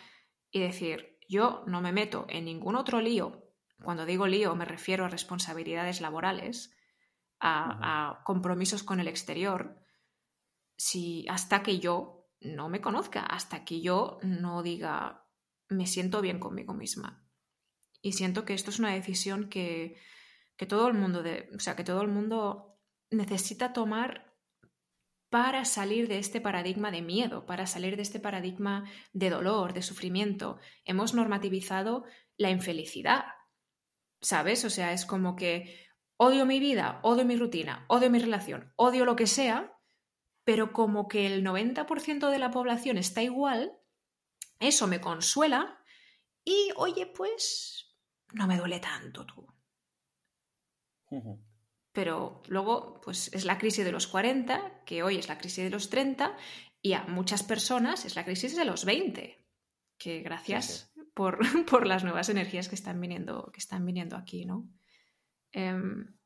y 0.51 0.61
decir, 0.61 1.19
yo 1.29 1.65
no 1.67 1.81
me 1.81 1.93
meto 1.93 2.27
en 2.29 2.45
ningún 2.45 2.77
otro 2.77 3.01
lío 3.01 3.49
cuando 3.83 4.07
digo 4.07 4.27
lío 4.27 4.55
me 4.55 4.65
refiero 4.65 5.05
a 5.05 5.09
responsabilidades 5.09 6.01
laborales, 6.01 6.75
a, 7.41 8.23
compromisos 8.25 8.83
con 8.83 9.01
el 9.01 9.09
exterior, 9.09 9.81
si 10.77 11.27
hasta 11.29 11.63
que 11.63 11.79
yo 11.79 12.18
no 12.41 12.69
me 12.69 12.81
conozca, 12.81 13.23
hasta 13.23 13.65
que 13.65 13.81
yo 13.81 14.19
no 14.23 14.63
diga 14.63 15.25
me 15.69 15.87
siento 15.87 16.21
bien 16.21 16.39
conmigo 16.39 16.75
misma. 16.75 17.29
Y 18.01 18.13
siento 18.13 18.45
que 18.45 18.55
esto 18.55 18.71
es 18.71 18.79
una 18.79 18.95
decisión 18.95 19.49
que, 19.49 19.97
que 20.57 20.67
todo 20.67 20.89
el 20.89 20.95
mundo 20.95 21.23
de, 21.23 21.51
o 21.55 21.61
sea, 21.61 21.77
que 21.77 21.85
todo 21.85 22.01
el 22.03 22.09
mundo 22.09 22.81
necesita 23.11 23.73
tomar 23.73 24.35
para 25.31 25.65
salir 25.65 26.09
de 26.09 26.19
este 26.19 26.41
paradigma 26.41 26.91
de 26.91 27.03
miedo, 27.03 27.45
para 27.45 27.67
salir 27.67 27.97
de 27.97 28.03
este 28.03 28.19
paradigma 28.19 28.91
de 29.13 29.29
dolor, 29.31 29.75
de 29.75 29.83
sufrimiento. 29.83 30.59
Hemos 30.85 31.13
normativizado 31.13 32.05
la 32.39 32.51
infelicidad, 32.51 33.25
¿sabes? 34.23 34.65
O 34.65 34.71
sea, 34.71 34.93
es 34.93 35.05
como 35.05 35.37
que 35.37 35.87
odio 36.17 36.47
mi 36.47 36.61
vida, 36.61 37.01
odio 37.03 37.27
mi 37.27 37.37
rutina, 37.37 37.85
odio 37.89 38.11
mi 38.11 38.19
relación, 38.19 38.73
odio 38.77 39.05
lo 39.05 39.17
que 39.17 39.27
sea, 39.27 39.78
pero 40.49 40.73
como 40.73 41.09
que 41.09 41.27
el 41.27 41.45
90% 41.45 42.31
de 42.31 42.39
la 42.39 42.51
población 42.51 42.97
está 42.97 43.23
igual, 43.23 43.79
eso 44.59 44.87
me 44.87 44.99
consuela 44.99 45.79
y, 46.43 46.71
oye, 46.77 47.05
pues 47.05 47.95
no 48.33 48.47
me 48.47 48.57
duele 48.57 48.81
tanto 48.81 49.27
tú. 49.27 49.47
Pero 51.93 52.41
luego, 52.47 52.99
pues 53.03 53.31
es 53.35 53.45
la 53.45 53.59
crisis 53.59 53.85
de 53.85 53.93
los 53.93 54.07
40, 54.07 54.85
que 54.87 55.03
hoy 55.03 55.19
es 55.19 55.29
la 55.29 55.37
crisis 55.37 55.65
de 55.65 55.71
los 55.71 55.91
30, 55.91 56.35
y 56.81 56.95
a 56.95 57.05
muchas 57.05 57.43
personas 57.43 58.07
es 58.07 58.17
la 58.17 58.25
crisis 58.25 58.57
de 58.57 58.65
los 58.65 58.87
20, 58.87 59.47
que 59.99 60.23
gracias 60.23 60.95
por, 61.15 61.87
las 61.87 62.05
nuevas 62.05 62.31
energías 62.31 62.71
que 62.71 62.75
están 62.75 62.99
viniendo, 63.03 63.51
que 63.53 63.61
están 63.61 63.85
viniendo 63.85 64.17
aquí, 64.17 64.47
¿no? 64.47 64.67
Em, 65.53 66.18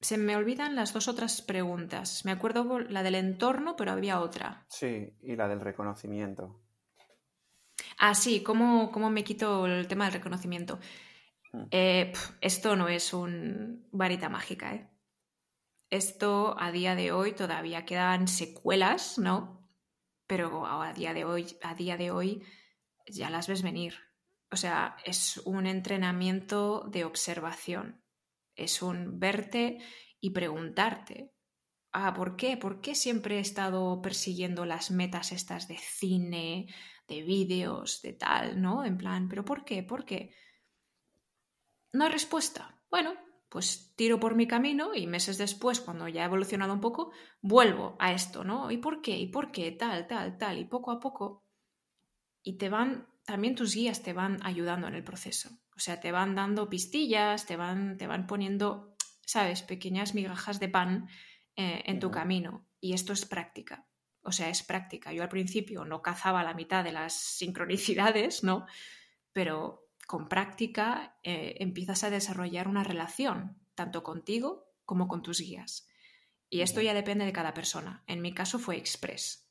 se 0.00 0.18
me 0.18 0.36
olvidan 0.36 0.74
las 0.74 0.92
dos 0.92 1.08
otras 1.08 1.42
preguntas. 1.42 2.24
Me 2.24 2.32
acuerdo 2.32 2.80
la 2.80 3.02
del 3.02 3.14
entorno, 3.14 3.76
pero 3.76 3.92
había 3.92 4.20
otra. 4.20 4.66
Sí, 4.68 5.14
y 5.22 5.36
la 5.36 5.48
del 5.48 5.60
reconocimiento. 5.60 6.60
Ah, 7.98 8.14
sí, 8.14 8.42
¿cómo, 8.42 8.90
me 9.10 9.24
quito 9.24 9.66
el 9.66 9.86
tema 9.88 10.04
del 10.04 10.14
reconocimiento? 10.14 10.78
Hmm. 11.52 11.64
Eh, 11.70 12.12
esto 12.40 12.76
no 12.76 12.88
es 12.88 13.12
un 13.12 13.88
varita 13.92 14.28
mágica, 14.28 14.74
¿eh? 14.74 14.90
Esto 15.88 16.56
a 16.58 16.72
día 16.72 16.96
de 16.96 17.12
hoy 17.12 17.32
todavía 17.32 17.84
quedan 17.84 18.26
secuelas, 18.26 19.18
¿no? 19.18 19.70
Pero 20.26 20.66
a 20.66 20.92
día 20.92 21.14
de 21.14 21.24
hoy, 21.24 21.56
a 21.62 21.74
día 21.74 21.96
de 21.96 22.10
hoy 22.10 22.42
ya 23.06 23.30
las 23.30 23.46
ves 23.46 23.62
venir. 23.62 23.94
O 24.50 24.56
sea, 24.56 24.96
es 25.04 25.38
un 25.38 25.66
entrenamiento 25.66 26.88
de 26.90 27.04
observación. 27.04 28.02
Es 28.56 28.82
un 28.82 29.20
verte 29.20 29.78
y 30.20 30.30
preguntarte, 30.30 31.32
ah, 31.92 32.12
¿por 32.14 32.36
qué? 32.36 32.56
¿Por 32.56 32.80
qué 32.80 32.94
siempre 32.94 33.36
he 33.36 33.40
estado 33.40 34.02
persiguiendo 34.02 34.64
las 34.64 34.90
metas 34.90 35.30
estas 35.30 35.68
de 35.68 35.78
cine, 35.78 36.66
de 37.06 37.22
vídeos, 37.22 38.02
de 38.02 38.14
tal, 38.14 38.60
¿no? 38.60 38.84
En 38.84 38.96
plan, 38.96 39.28
¿pero 39.28 39.44
por 39.44 39.64
qué? 39.64 39.82
¿Por 39.82 40.04
qué? 40.04 40.34
No 41.92 42.04
hay 42.04 42.10
respuesta. 42.10 42.80
Bueno, 42.90 43.14
pues 43.48 43.94
tiro 43.96 44.18
por 44.18 44.34
mi 44.34 44.46
camino 44.46 44.94
y 44.94 45.06
meses 45.06 45.38
después, 45.38 45.80
cuando 45.80 46.08
ya 46.08 46.22
he 46.22 46.26
evolucionado 46.26 46.72
un 46.72 46.80
poco, 46.80 47.12
vuelvo 47.40 47.96
a 47.98 48.12
esto, 48.12 48.42
¿no? 48.42 48.70
¿Y 48.70 48.78
por 48.78 49.00
qué? 49.00 49.16
¿Y 49.16 49.28
por 49.28 49.52
qué? 49.52 49.70
Tal, 49.72 50.06
tal, 50.06 50.36
tal. 50.36 50.58
Y 50.58 50.64
poco 50.64 50.90
a 50.90 50.98
poco 50.98 51.46
y 52.46 52.58
te 52.58 52.68
van, 52.68 53.08
también 53.24 53.56
tus 53.56 53.74
guías 53.74 54.02
te 54.02 54.12
van 54.12 54.38
ayudando 54.44 54.86
en 54.86 54.94
el 54.94 55.02
proceso. 55.02 55.50
O 55.76 55.80
sea, 55.80 56.00
te 56.00 56.12
van 56.12 56.34
dando 56.34 56.68
pistillas, 56.68 57.46
te 57.46 57.56
van, 57.56 57.96
te 57.98 58.06
van 58.06 58.26
poniendo, 58.26 58.96
sabes, 59.24 59.62
pequeñas 59.62 60.14
migajas 60.14 60.58
de 60.58 60.68
pan 60.68 61.08
eh, 61.56 61.82
en 61.86 62.00
tu 62.00 62.10
camino. 62.10 62.66
Y 62.80 62.94
esto 62.94 63.12
es 63.12 63.26
práctica. 63.26 63.86
O 64.22 64.32
sea, 64.32 64.48
es 64.48 64.62
práctica. 64.62 65.12
Yo 65.12 65.22
al 65.22 65.28
principio 65.28 65.84
no 65.84 66.02
cazaba 66.02 66.42
la 66.42 66.54
mitad 66.54 66.82
de 66.82 66.92
las 66.92 67.12
sincronicidades, 67.14 68.42
¿no? 68.42 68.66
Pero 69.32 69.88
con 70.06 70.28
práctica 70.28 71.18
eh, 71.22 71.56
empiezas 71.60 72.04
a 72.04 72.10
desarrollar 72.10 72.68
una 72.68 72.84
relación, 72.84 73.58
tanto 73.74 74.02
contigo 74.02 74.72
como 74.84 75.08
con 75.08 75.22
tus 75.22 75.40
guías. 75.40 75.88
Y 76.48 76.60
esto 76.60 76.80
ya 76.80 76.94
depende 76.94 77.24
de 77.24 77.32
cada 77.32 77.54
persona. 77.54 78.04
En 78.06 78.22
mi 78.22 78.32
caso 78.32 78.58
fue 78.58 78.76
express, 78.76 79.48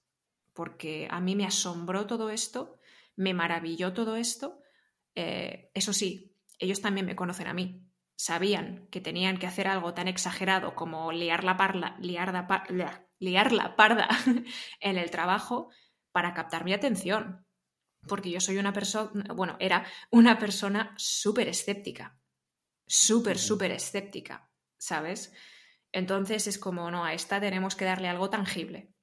porque 0.53 1.07
a 1.11 1.19
mí 1.19 1.35
me 1.35 1.45
asombró 1.45 2.07
todo 2.07 2.29
esto 2.29 2.79
me 3.15 3.33
maravilló 3.33 3.93
todo 3.93 4.15
esto. 4.15 4.61
Eh, 5.15 5.71
eso 5.73 5.93
sí, 5.93 6.35
ellos 6.59 6.81
también 6.81 7.05
me 7.05 7.15
conocen 7.15 7.47
a 7.47 7.53
mí. 7.53 7.81
Sabían 8.17 8.87
que 8.91 9.01
tenían 9.01 9.37
que 9.37 9.47
hacer 9.47 9.67
algo 9.67 9.93
tan 9.93 10.07
exagerado 10.07 10.75
como 10.75 11.11
liar 11.11 11.43
la, 11.43 11.57
parla, 11.57 11.97
liar, 11.99 12.31
liar 13.19 13.51
la 13.51 13.75
parda 13.75 14.07
en 14.79 14.97
el 14.97 15.11
trabajo 15.11 15.69
para 16.11 16.33
captar 16.33 16.63
mi 16.63 16.73
atención. 16.73 17.45
Porque 18.07 18.29
yo 18.29 18.39
soy 18.39 18.57
una 18.57 18.71
persona, 18.71 19.33
bueno, 19.33 19.57
era 19.59 19.85
una 20.11 20.37
persona 20.37 20.93
súper 20.97 21.49
escéptica. 21.49 22.19
Súper, 22.87 23.39
súper 23.39 23.71
escéptica, 23.71 24.51
¿sabes? 24.77 25.33
Entonces 25.91 26.45
es 26.45 26.59
como, 26.59 26.91
no, 26.91 27.03
a 27.03 27.13
esta 27.13 27.39
tenemos 27.39 27.75
que 27.75 27.85
darle 27.85 28.07
algo 28.07 28.29
tangible. 28.29 28.93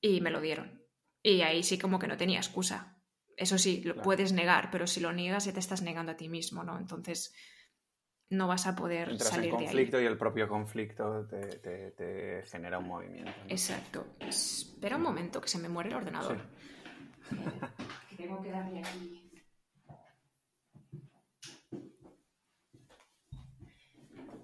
Y 0.00 0.20
me 0.20 0.30
lo 0.30 0.40
dieron. 0.40 0.82
Y 1.22 1.42
ahí 1.42 1.62
sí 1.62 1.78
como 1.78 1.98
que 1.98 2.08
no 2.08 2.16
tenía 2.16 2.38
excusa. 2.38 3.01
Eso 3.42 3.58
sí, 3.58 3.82
lo 3.84 3.96
puedes 3.96 4.32
negar, 4.32 4.70
pero 4.70 4.86
si 4.86 5.00
lo 5.00 5.12
niegas 5.12 5.46
ya 5.46 5.52
te 5.52 5.58
estás 5.58 5.82
negando 5.82 6.12
a 6.12 6.16
ti 6.16 6.28
mismo, 6.28 6.62
¿no? 6.62 6.78
Entonces, 6.78 7.34
no 8.30 8.46
vas 8.46 8.68
a 8.68 8.76
poder 8.76 9.08
Entras 9.10 9.30
salir 9.30 9.50
en 9.50 9.50
de 9.50 9.56
ahí. 9.56 9.64
conflicto 9.66 10.00
y 10.00 10.06
el 10.06 10.16
propio 10.16 10.48
conflicto 10.48 11.26
te, 11.26 11.40
te- 11.58 11.90
te 11.90 12.42
genera 12.46 12.78
un 12.78 12.86
movimiento. 12.86 13.32
¿no? 13.44 13.50
Exacto. 13.50 14.06
Espera 14.20 14.96
un 14.96 15.02
momento, 15.02 15.40
que 15.40 15.48
se 15.48 15.58
me 15.58 15.68
muere 15.68 15.90
el 15.90 15.96
ordenador. 15.96 16.38
Que 18.08 18.16
tengo 18.16 18.40
que 18.42 18.50
darle 18.50 18.78
aquí. 18.80 19.32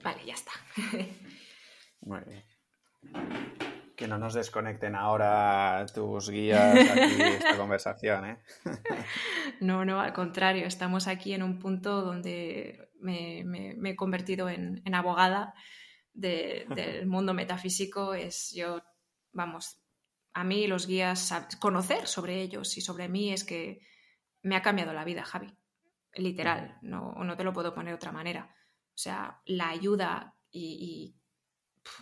Vale, 0.02 0.25
ya 0.26 0.35
está. 0.35 0.52
Muy 2.00 2.21
bien. 2.26 2.45
Que 3.99 4.07
no 4.07 4.17
nos 4.17 4.33
desconecten 4.35 4.95
ahora 4.95 5.85
tus 5.93 6.31
guías 6.31 6.88
aquí 6.90 7.21
esta 7.21 7.57
conversación, 7.59 8.25
¿eh? 8.26 8.38
No, 9.61 9.85
no, 9.85 10.00
al 10.00 10.12
contrario, 10.12 10.67
estamos 10.67 11.09
aquí 11.09 11.33
en 11.35 11.43
un 11.43 11.59
punto 11.59 12.02
donde 12.02 12.90
me, 13.00 13.43
me- 13.45 13.75
me 13.75 13.90
he 13.90 13.97
convertido 13.97 14.49
en, 14.49 14.81
en 14.85 14.95
abogada 14.95 15.52
de- 16.14 16.67
del 16.76 17.07
mundo 17.14 17.35
metafísico. 17.35 18.14
Es 18.14 18.52
yo, 18.55 18.81
vamos, 19.33 19.83
a 20.33 20.45
mí 20.45 20.69
los 20.69 20.87
guías, 20.87 21.35
conocer 21.61 22.07
sobre 22.07 22.40
ellos 22.40 22.76
y 22.78 22.81
sobre 22.81 23.09
mí 23.09 23.33
es 23.33 23.43
que 23.43 23.81
me 24.43 24.55
ha 24.55 24.62
cambiado 24.62 24.93
la 24.93 25.05
vida, 25.05 25.25
Javi. 25.25 25.52
Literal, 26.14 26.78
no, 26.83 27.12
no 27.25 27.37
te 27.37 27.43
lo 27.43 27.52
puedo 27.52 27.75
poner 27.75 27.90
de 27.93 27.97
otra 27.97 28.12
manera. 28.12 28.55
O 28.95 28.97
sea, 29.00 29.40
la 29.47 29.71
ayuda 29.71 30.37
y, 30.52 31.17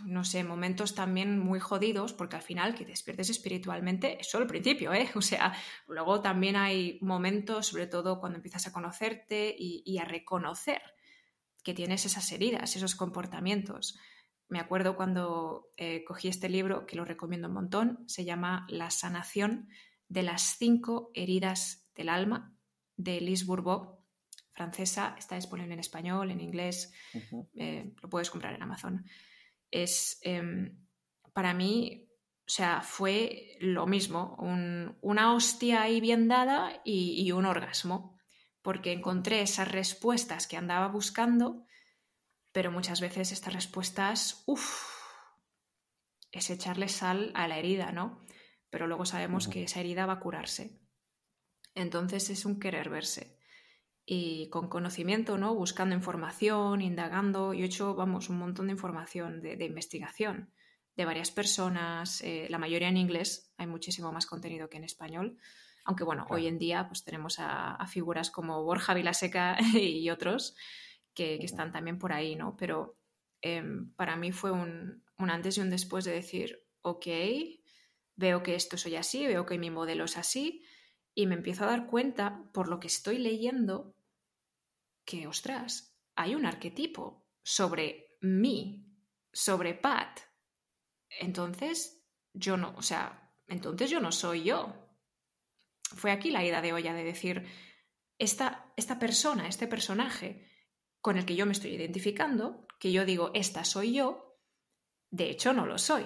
no 0.04 0.24
sé, 0.24 0.44
momentos 0.44 0.94
también 0.94 1.38
muy 1.38 1.60
jodidos, 1.60 2.12
porque 2.12 2.36
al 2.36 2.42
final 2.42 2.74
que 2.74 2.84
despiertes 2.84 3.30
espiritualmente 3.30 4.20
es 4.20 4.30
solo 4.30 4.44
el 4.44 4.48
principio, 4.48 4.92
¿eh? 4.92 5.08
O 5.14 5.22
sea, 5.22 5.54
luego 5.86 6.20
también 6.20 6.56
hay 6.56 6.98
momentos, 7.02 7.66
sobre 7.68 7.86
todo 7.86 8.20
cuando 8.20 8.36
empiezas 8.36 8.66
a 8.66 8.72
conocerte 8.72 9.54
y, 9.58 9.82
y 9.84 9.98
a 9.98 10.04
reconocer 10.04 10.82
que 11.62 11.74
tienes 11.74 12.06
esas 12.06 12.30
heridas, 12.30 12.76
esos 12.76 12.94
comportamientos. 12.94 13.98
Me 14.48 14.60
acuerdo 14.60 14.96
cuando 14.96 15.72
eh, 15.76 16.04
cogí 16.04 16.28
este 16.28 16.48
libro, 16.48 16.86
que 16.86 16.94
lo 16.94 17.04
recomiendo 17.04 17.48
un 17.48 17.54
montón, 17.54 18.04
se 18.06 18.24
llama 18.24 18.66
La 18.68 18.90
sanación 18.90 19.68
de 20.08 20.22
las 20.22 20.56
cinco 20.56 21.10
heridas 21.14 21.88
del 21.96 22.08
alma, 22.08 22.54
de 22.96 23.20
Lise 23.20 23.44
Bourbeau, 23.44 23.98
francesa, 24.52 25.16
está 25.18 25.34
disponible 25.34 25.74
en 25.74 25.80
español, 25.80 26.30
en 26.30 26.40
inglés, 26.40 26.92
eh, 27.54 27.92
lo 28.00 28.08
puedes 28.08 28.30
comprar 28.30 28.54
en 28.54 28.62
Amazon. 28.62 29.04
Es, 29.70 30.18
em, 30.22 30.86
para 31.32 31.54
mí, 31.54 32.08
o 32.46 32.50
sea, 32.50 32.82
fue 32.82 33.56
lo 33.60 33.86
mismo, 33.86 34.36
un- 34.38 34.96
una 35.00 35.34
hostia 35.34 35.82
ahí 35.82 36.00
bien 36.00 36.28
dada 36.28 36.80
y, 36.84 37.20
y 37.22 37.32
un 37.32 37.46
orgasmo, 37.46 38.18
porque 38.62 38.92
encontré 38.92 39.42
esas 39.42 39.70
respuestas 39.70 40.46
que 40.46 40.56
andaba 40.56 40.88
buscando, 40.88 41.64
pero 42.52 42.72
muchas 42.72 43.00
veces 43.00 43.32
estas 43.32 43.54
respuestas, 43.54 44.42
uff, 44.46 44.84
es 46.32 46.50
echarle 46.50 46.88
sal 46.88 47.32
a 47.34 47.48
la 47.48 47.58
herida, 47.58 47.90
¿no? 47.92 48.24
Pero 48.70 48.86
luego 48.86 49.06
sabemos 49.06 49.48
que 49.48 49.64
esa 49.64 49.80
herida 49.80 50.06
va 50.06 50.14
a 50.14 50.20
curarse. 50.20 50.78
Entonces 51.74 52.30
es 52.30 52.44
un 52.44 52.58
querer 52.60 52.88
verse 52.90 53.35
y 54.06 54.48
con 54.50 54.68
conocimiento, 54.68 55.36
¿no? 55.36 55.54
Buscando 55.54 55.94
información, 55.94 56.80
indagando. 56.80 57.52
Yo 57.52 57.64
he 57.64 57.66
hecho, 57.66 57.94
vamos, 57.94 58.30
un 58.30 58.38
montón 58.38 58.66
de 58.68 58.72
información, 58.72 59.42
de, 59.42 59.56
de 59.56 59.64
investigación 59.66 60.52
de 60.96 61.04
varias 61.04 61.30
personas, 61.30 62.22
eh, 62.22 62.46
la 62.48 62.58
mayoría 62.58 62.88
en 62.88 62.96
inglés, 62.96 63.52
hay 63.58 63.66
muchísimo 63.66 64.12
más 64.12 64.24
contenido 64.26 64.70
que 64.70 64.78
en 64.78 64.84
español. 64.84 65.36
Aunque 65.84 66.04
bueno, 66.04 66.24
Claro. 66.24 66.36
hoy 66.36 66.46
en 66.46 66.58
día 66.58 66.88
pues 66.88 67.04
tenemos 67.04 67.38
a, 67.38 67.74
a 67.74 67.86
figuras 67.86 68.30
como 68.30 68.64
Borja 68.64 68.94
Vilaseca 68.94 69.58
y 69.74 70.08
otros 70.10 70.56
que, 71.14 71.38
que 71.38 71.44
están 71.44 71.70
también 71.72 71.98
por 71.98 72.12
ahí, 72.12 72.34
¿no? 72.34 72.56
Pero 72.56 72.96
em, 73.42 73.92
para 73.94 74.16
mí 74.16 74.32
fue 74.32 74.50
un, 74.52 75.04
un 75.18 75.30
antes 75.30 75.58
y 75.58 75.60
un 75.60 75.70
después 75.70 76.04
de 76.06 76.12
decir, 76.12 76.62
ok, 76.80 77.06
veo 78.16 78.42
que 78.42 78.54
esto 78.54 78.76
soy 78.78 78.96
así, 78.96 79.26
veo 79.26 79.44
que 79.44 79.58
mi 79.58 79.70
modelo 79.70 80.04
es 80.04 80.16
así, 80.16 80.62
y 81.14 81.26
me 81.26 81.34
empiezo 81.34 81.64
a 81.64 81.68
dar 81.68 81.86
cuenta, 81.86 82.44
por 82.52 82.68
lo 82.68 82.80
que 82.80 82.86
estoy 82.86 83.18
leyendo, 83.18 83.95
que, 85.06 85.26
ostras, 85.26 85.96
hay 86.16 86.34
un 86.34 86.44
arquetipo 86.44 87.26
sobre 87.42 88.18
mí, 88.20 88.92
sobre 89.32 89.74
Pat. 89.74 90.20
Entonces, 91.08 92.04
yo 92.34 92.56
no, 92.56 92.74
o 92.76 92.82
sea, 92.82 93.32
entonces 93.46 93.88
yo 93.88 94.00
no 94.00 94.12
soy 94.12 94.42
yo. 94.44 94.74
Fue 95.82 96.10
aquí 96.10 96.30
la 96.30 96.44
ida 96.44 96.60
de 96.60 96.72
olla 96.72 96.92
de 96.92 97.04
decir, 97.04 97.46
esta, 98.18 98.72
esta 98.76 98.98
persona, 98.98 99.48
este 99.48 99.68
personaje 99.68 100.50
con 101.00 101.16
el 101.16 101.24
que 101.24 101.36
yo 101.36 101.46
me 101.46 101.52
estoy 101.52 101.70
identificando, 101.70 102.66
que 102.80 102.90
yo 102.90 103.04
digo, 103.04 103.30
esta 103.32 103.64
soy 103.64 103.94
yo, 103.94 104.40
de 105.10 105.30
hecho 105.30 105.52
no 105.52 105.64
lo 105.64 105.78
soy. 105.78 106.04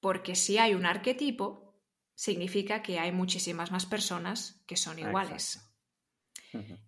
Porque 0.00 0.36
si 0.36 0.58
hay 0.58 0.74
un 0.74 0.84
arquetipo, 0.84 1.82
significa 2.14 2.82
que 2.82 2.98
hay 2.98 3.10
muchísimas 3.10 3.70
más 3.70 3.86
personas 3.86 4.62
que 4.66 4.76
son 4.76 4.98
iguales. 4.98 5.67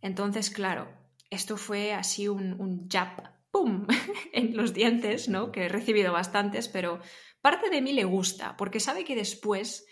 Entonces, 0.01 0.51
claro, 0.51 0.89
esto 1.31 1.57
fue 1.57 1.93
así 1.93 2.29
un, 2.29 2.61
un 2.61 2.89
jab, 2.89 3.33
¡pum!, 3.51 3.87
en 4.33 4.57
los 4.57 4.73
dientes, 4.75 5.29
¿no? 5.29 5.53
Que 5.53 5.67
he 5.67 5.69
recibido 5.69 6.13
bastantes, 6.13 6.69
pero 6.69 7.01
parte 7.41 7.71
de 7.71 7.83
mí 7.83 7.93
le 7.93 8.05
gusta, 8.05 8.57
porque 8.57 8.81
sabe 8.81 9.05
que 9.05 9.15
después 9.17 9.87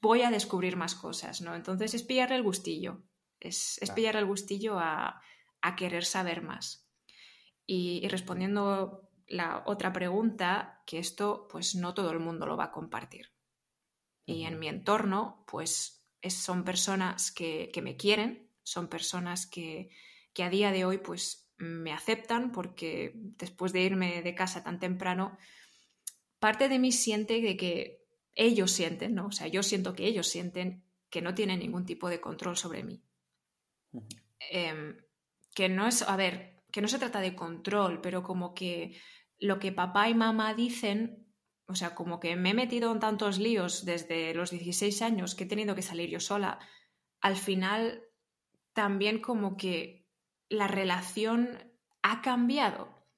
voy 0.00 0.22
a 0.22 0.30
descubrir 0.30 0.76
más 0.76 0.94
cosas, 0.94 1.40
¿no? 1.40 1.54
Entonces 1.54 1.94
es 1.94 2.02
pillarle 2.02 2.36
el 2.36 2.42
gustillo, 2.42 3.02
es, 3.40 3.78
es 3.82 3.90
pillarle 3.90 4.20
el 4.20 4.26
gustillo 4.26 4.78
a, 4.78 5.20
a 5.62 5.76
querer 5.76 6.04
saber 6.04 6.42
más. 6.42 6.88
Y, 7.66 8.00
y 8.04 8.08
respondiendo 8.08 9.10
la 9.26 9.64
otra 9.66 9.92
pregunta, 9.92 10.82
que 10.86 10.98
esto 10.98 11.48
pues 11.50 11.74
no 11.74 11.94
todo 11.94 12.12
el 12.12 12.20
mundo 12.20 12.46
lo 12.46 12.56
va 12.56 12.64
a 12.64 12.70
compartir. 12.72 13.32
Y 14.24 14.44
en 14.44 14.58
mi 14.58 14.68
entorno, 14.68 15.44
pues 15.46 16.06
es- 16.20 16.34
son 16.34 16.64
personas 16.64 17.32
que, 17.32 17.70
que 17.72 17.82
me 17.82 17.96
quieren, 17.96 18.45
son 18.66 18.88
personas 18.88 19.46
que, 19.46 19.90
que 20.32 20.42
a 20.42 20.50
día 20.50 20.72
de 20.72 20.84
hoy 20.84 20.98
pues 20.98 21.48
me 21.56 21.92
aceptan 21.92 22.50
porque 22.50 23.12
después 23.14 23.72
de 23.72 23.82
irme 23.82 24.22
de 24.22 24.34
casa 24.34 24.64
tan 24.64 24.80
temprano, 24.80 25.38
parte 26.40 26.68
de 26.68 26.80
mí 26.80 26.90
siente 26.90 27.40
de 27.40 27.56
que 27.56 28.04
ellos 28.34 28.72
sienten, 28.72 29.14
¿no? 29.14 29.28
O 29.28 29.30
sea, 29.30 29.46
yo 29.46 29.62
siento 29.62 29.94
que 29.94 30.06
ellos 30.06 30.26
sienten 30.26 30.84
que 31.10 31.22
no 31.22 31.32
tienen 31.32 31.60
ningún 31.60 31.86
tipo 31.86 32.08
de 32.08 32.20
control 32.20 32.56
sobre 32.56 32.82
mí. 32.82 33.00
Em, 34.50 34.98
que 35.54 35.68
no 35.68 35.86
es, 35.86 36.02
a 36.02 36.16
ver, 36.16 36.64
que 36.72 36.82
no 36.82 36.88
se 36.88 36.98
trata 36.98 37.20
de 37.20 37.36
control, 37.36 38.00
pero 38.00 38.24
como 38.24 38.52
que 38.52 39.00
lo 39.38 39.60
que 39.60 39.70
papá 39.70 40.08
y 40.08 40.14
mamá 40.14 40.54
dicen, 40.54 41.32
o 41.66 41.76
sea, 41.76 41.94
como 41.94 42.18
que 42.18 42.34
me 42.34 42.50
he 42.50 42.54
metido 42.54 42.90
en 42.92 42.98
tantos 42.98 43.38
líos 43.38 43.84
desde 43.84 44.34
los 44.34 44.50
16 44.50 45.02
años 45.02 45.36
que 45.36 45.44
he 45.44 45.46
tenido 45.46 45.76
que 45.76 45.82
salir 45.82 46.10
yo 46.10 46.18
sola, 46.18 46.58
al 47.20 47.36
final 47.36 48.05
también 48.76 49.20
como 49.20 49.56
que 49.56 50.06
la 50.50 50.68
relación 50.68 51.72
ha 52.02 52.20
cambiado. 52.20 53.08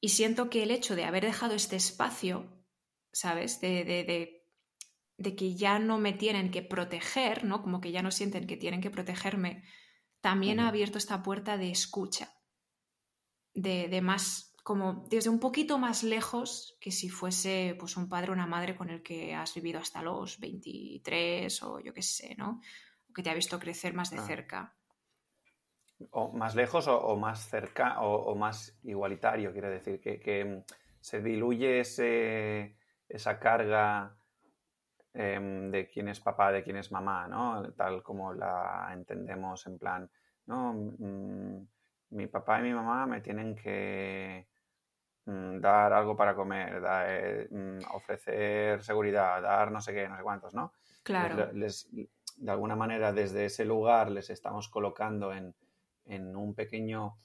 Y 0.00 0.10
siento 0.10 0.48
que 0.48 0.62
el 0.62 0.70
hecho 0.70 0.94
de 0.96 1.04
haber 1.04 1.24
dejado 1.24 1.54
este 1.54 1.74
espacio, 1.76 2.64
¿sabes? 3.12 3.60
De, 3.60 3.84
de, 3.84 4.04
de, 4.04 4.46
de 5.18 5.36
que 5.36 5.56
ya 5.56 5.80
no 5.80 5.98
me 5.98 6.12
tienen 6.12 6.50
que 6.52 6.62
proteger, 6.62 7.44
¿no? 7.44 7.62
Como 7.62 7.80
que 7.80 7.90
ya 7.90 8.00
no 8.02 8.12
sienten 8.12 8.46
que 8.46 8.56
tienen 8.56 8.80
que 8.80 8.90
protegerme, 8.90 9.64
también 10.20 10.60
ha 10.60 10.68
abierto 10.68 10.98
esta 10.98 11.20
puerta 11.24 11.58
de 11.58 11.72
escucha, 11.72 12.32
de, 13.54 13.88
de 13.88 14.00
más, 14.00 14.54
como 14.62 15.04
desde 15.10 15.30
un 15.30 15.40
poquito 15.40 15.78
más 15.78 16.04
lejos 16.04 16.76
que 16.80 16.92
si 16.92 17.08
fuese 17.08 17.74
pues 17.78 17.96
un 17.96 18.08
padre 18.08 18.30
o 18.30 18.34
una 18.34 18.46
madre 18.46 18.76
con 18.76 18.88
el 18.88 19.02
que 19.02 19.34
has 19.34 19.52
vivido 19.54 19.80
hasta 19.80 20.00
los 20.00 20.38
23 20.38 21.60
o 21.64 21.80
yo 21.80 21.92
qué 21.92 22.02
sé, 22.02 22.36
¿no? 22.36 22.60
O 23.08 23.12
que 23.12 23.22
te 23.24 23.30
ha 23.30 23.34
visto 23.34 23.58
crecer 23.58 23.94
más 23.94 24.10
de 24.10 24.18
Ah. 24.18 24.26
cerca. 24.26 24.76
O 26.10 26.32
más 26.32 26.54
lejos 26.54 26.88
o, 26.88 26.98
o 26.98 27.16
más 27.16 27.48
cerca 27.48 28.00
o, 28.00 28.14
o 28.14 28.34
más 28.34 28.78
igualitario, 28.82 29.52
quiero 29.52 29.70
decir, 29.70 30.00
que, 30.00 30.20
que, 30.20 30.44
mm, 30.44 30.62
se 31.00 31.20
diluye 31.20 31.80
ese- 31.80 32.76
esa 33.08 33.38
carga 33.38 34.14
em, 35.14 35.70
de 35.70 35.86
quién 35.88 36.08
es 36.08 36.20
papá, 36.20 36.52
de 36.52 36.62
quién 36.62 36.76
es 36.76 36.90
mamá, 36.90 37.28
¿no? 37.28 37.70
Tal 37.74 38.02
como 38.02 38.32
la 38.32 38.90
entendemos 38.92 39.66
en 39.66 39.78
plan, 39.78 40.10
no, 40.46 40.72
Mm, 40.74 41.66
mi 42.10 42.26
papá 42.26 42.60
y 42.60 42.62
mi 42.64 42.72
mamá 42.74 43.06
me 43.06 43.20
tienen 43.20 43.54
que 43.54 44.46
mm, 45.26 45.60
dar 45.60 45.92
algo 45.92 46.16
para 46.16 46.34
comer, 46.34 46.82
eh, 47.06 47.48
mm, 47.50 47.94
ofrecer 47.94 48.82
seguridad, 48.82 49.40
dar 49.42 49.70
no 49.70 49.80
sé 49.80 49.92
qué, 49.94 50.08
no 50.08 50.16
sé 50.16 50.22
cuántos, 50.22 50.52
¿no? 50.54 50.72
Claro, 51.02 51.36
les- 51.54 51.86
les- 51.92 52.08
de 52.38 52.50
alguna 52.50 52.74
manera 52.76 53.12
desde 53.12 53.44
ese 53.44 53.64
lugar 53.64 54.10
les 54.10 54.30
estamos 54.30 54.68
colocando 54.68 55.32
en, 55.32 55.54
en 56.04 56.36
un 56.36 56.54
pequeño 56.54 57.16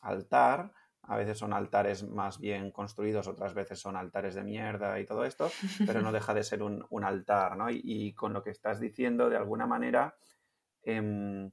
altar. 0.00 0.72
A 1.04 1.16
veces 1.16 1.38
son 1.38 1.52
altares 1.52 2.08
más 2.08 2.38
bien 2.38 2.70
construidos, 2.70 3.26
otras 3.26 3.54
veces 3.54 3.80
son 3.80 3.96
altares 3.96 4.34
de 4.34 4.44
mierda 4.44 5.00
y 5.00 5.06
todo 5.06 5.24
esto, 5.24 5.50
pero 5.86 6.00
no 6.00 6.12
deja 6.12 6.32
de 6.32 6.44
ser 6.44 6.62
un, 6.62 6.86
un 6.90 7.04
altar, 7.04 7.56
¿no? 7.56 7.70
Y, 7.70 7.80
y 7.82 8.14
con 8.14 8.32
lo 8.32 8.42
que 8.42 8.50
estás 8.50 8.78
diciendo, 8.78 9.28
de 9.28 9.36
alguna 9.36 9.66
manera, 9.66 10.14
em, 10.84 11.50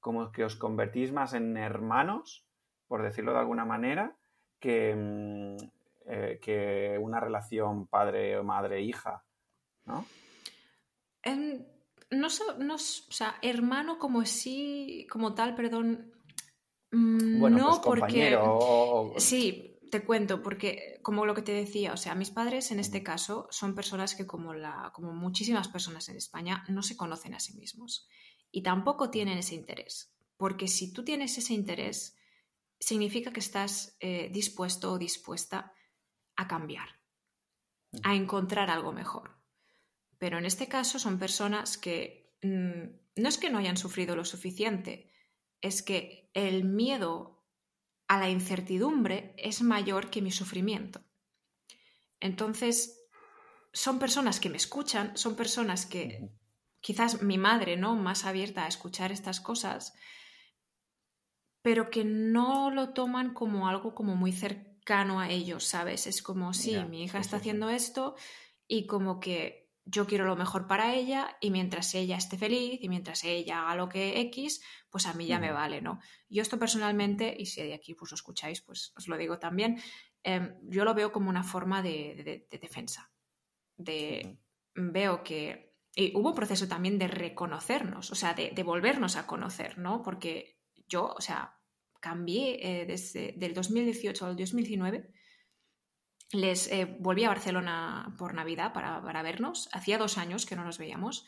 como 0.00 0.32
que 0.32 0.44
os 0.44 0.56
convertís 0.56 1.12
más 1.12 1.34
en 1.34 1.56
hermanos 1.56 2.48
por 2.88 3.02
decirlo 3.02 3.32
de 3.32 3.38
alguna 3.38 3.64
manera, 3.64 4.16
que, 4.58 4.94
mm, 4.96 5.56
eh, 6.06 6.40
que 6.42 6.98
una 6.98 7.20
relación 7.20 7.86
padre 7.86 8.36
o 8.38 8.42
madre-hija, 8.42 9.22
¿no? 12.10 12.28
no, 12.28 12.58
no, 12.58 12.74
o 12.74 12.78
sea, 12.78 13.36
hermano 13.42 13.98
como 13.98 14.24
sí, 14.24 15.06
como 15.10 15.34
tal, 15.34 15.54
perdón. 15.54 16.12
Mm, 16.90 17.40
bueno, 17.40 17.58
no, 17.58 17.66
pues 17.68 17.80
porque. 17.80 18.38
Sí, 19.18 19.78
te 19.90 20.04
cuento, 20.04 20.42
porque 20.42 21.00
como 21.02 21.26
lo 21.26 21.34
que 21.34 21.42
te 21.42 21.52
decía, 21.52 21.92
o 21.92 21.96
sea, 21.96 22.14
mis 22.14 22.30
padres 22.30 22.70
en 22.70 22.80
este 22.80 23.02
caso 23.02 23.48
son 23.50 23.74
personas 23.74 24.14
que, 24.14 24.26
como, 24.26 24.54
la, 24.54 24.92
como 24.94 25.12
muchísimas 25.12 25.68
personas 25.68 26.08
en 26.08 26.16
España, 26.16 26.64
no 26.68 26.82
se 26.82 26.96
conocen 26.96 27.34
a 27.34 27.40
sí 27.40 27.54
mismos 27.54 28.06
y 28.50 28.62
tampoco 28.62 29.10
tienen 29.10 29.38
ese 29.38 29.54
interés. 29.54 30.12
Porque 30.36 30.68
si 30.68 30.92
tú 30.92 31.04
tienes 31.04 31.36
ese 31.36 31.54
interés, 31.54 32.16
significa 32.78 33.32
que 33.32 33.40
estás 33.40 33.96
eh, 34.00 34.30
dispuesto 34.32 34.92
o 34.92 34.98
dispuesta 34.98 35.72
a 36.36 36.46
cambiar, 36.46 37.00
a 38.04 38.14
encontrar 38.14 38.70
algo 38.70 38.92
mejor. 38.92 39.37
Pero 40.18 40.38
en 40.38 40.44
este 40.44 40.68
caso 40.68 40.98
son 40.98 41.18
personas 41.18 41.78
que 41.78 42.36
mm, 42.42 43.22
no 43.22 43.28
es 43.28 43.38
que 43.38 43.50
no 43.50 43.58
hayan 43.58 43.76
sufrido 43.76 44.16
lo 44.16 44.24
suficiente, 44.24 45.12
es 45.60 45.82
que 45.82 46.30
el 46.34 46.64
miedo 46.64 47.44
a 48.06 48.18
la 48.18 48.30
incertidumbre 48.30 49.34
es 49.36 49.62
mayor 49.62 50.10
que 50.10 50.22
mi 50.22 50.30
sufrimiento. 50.30 51.00
Entonces, 52.20 52.98
son 53.72 53.98
personas 53.98 54.40
que 54.40 54.50
me 54.50 54.56
escuchan, 54.56 55.16
son 55.16 55.36
personas 55.36 55.86
que 55.86 56.30
quizás 56.80 57.22
mi 57.22 57.38
madre, 57.38 57.76
¿no? 57.76 57.96
Más 57.96 58.24
abierta 58.24 58.64
a 58.64 58.68
escuchar 58.68 59.12
estas 59.12 59.40
cosas, 59.40 59.94
pero 61.62 61.90
que 61.90 62.04
no 62.04 62.70
lo 62.70 62.90
toman 62.90 63.34
como 63.34 63.68
algo 63.68 63.94
como 63.94 64.16
muy 64.16 64.32
cercano 64.32 65.20
a 65.20 65.28
ellos, 65.28 65.64
¿sabes? 65.64 66.06
Es 66.06 66.22
como, 66.22 66.54
sí, 66.54 66.76
mi 66.88 67.04
hija 67.04 67.18
está 67.18 67.36
haciendo 67.36 67.68
esto 67.68 68.16
y 68.66 68.86
como 68.86 69.20
que 69.20 69.67
yo 69.90 70.06
quiero 70.06 70.26
lo 70.26 70.36
mejor 70.36 70.66
para 70.66 70.94
ella 70.94 71.36
y 71.40 71.50
mientras 71.50 71.94
ella 71.94 72.16
esté 72.16 72.36
feliz 72.36 72.78
y 72.82 72.88
mientras 72.88 73.24
ella 73.24 73.62
haga 73.62 73.74
lo 73.74 73.88
que 73.88 74.20
X, 74.20 74.62
pues 74.90 75.06
a 75.06 75.14
mí 75.14 75.26
ya 75.26 75.38
me 75.38 75.50
vale, 75.50 75.80
¿no? 75.80 75.98
Yo 76.28 76.42
esto 76.42 76.58
personalmente, 76.58 77.34
y 77.38 77.46
si 77.46 77.62
de 77.62 77.74
aquí 77.74 77.94
pues 77.94 78.10
lo 78.10 78.16
escucháis, 78.16 78.60
pues 78.60 78.92
os 78.96 79.08
lo 79.08 79.16
digo 79.16 79.38
también, 79.38 79.80
em, 80.22 80.54
yo 80.64 80.84
lo 80.84 80.94
veo 80.94 81.10
como 81.10 81.30
una 81.30 81.42
forma 81.42 81.82
de, 81.82 82.46
defensa. 82.50 83.10
De, 83.76 84.38
Veo 84.74 85.24
que... 85.24 85.74
Y 85.94 86.16
hubo 86.16 86.28
un 86.28 86.34
proceso 86.34 86.68
también 86.68 86.98
de 86.98 87.08
reconocernos, 87.08 88.12
o 88.12 88.14
sea, 88.14 88.34
de, 88.34 88.62
volvernos 88.62 89.16
a 89.16 89.26
conocer, 89.26 89.78
¿no? 89.78 90.02
Porque 90.02 90.60
yo, 90.86 91.14
o 91.16 91.20
sea, 91.20 91.58
cambié 91.98 92.82
eh, 92.82 92.86
desde 92.86 93.32
del 93.36 93.54
2018 93.54 94.26
al 94.26 94.36
2019 94.36 95.12
les 96.32 96.70
eh, 96.70 96.96
volví 97.00 97.24
a 97.24 97.28
Barcelona 97.28 98.14
por 98.18 98.34
Navidad 98.34 98.72
para, 98.72 99.22
vernos. 99.22 99.68
Hacía 99.72 99.98
dos 99.98 100.18
años 100.18 100.46
que 100.46 100.56
no 100.56 100.64
nos 100.64 100.78
veíamos. 100.78 101.26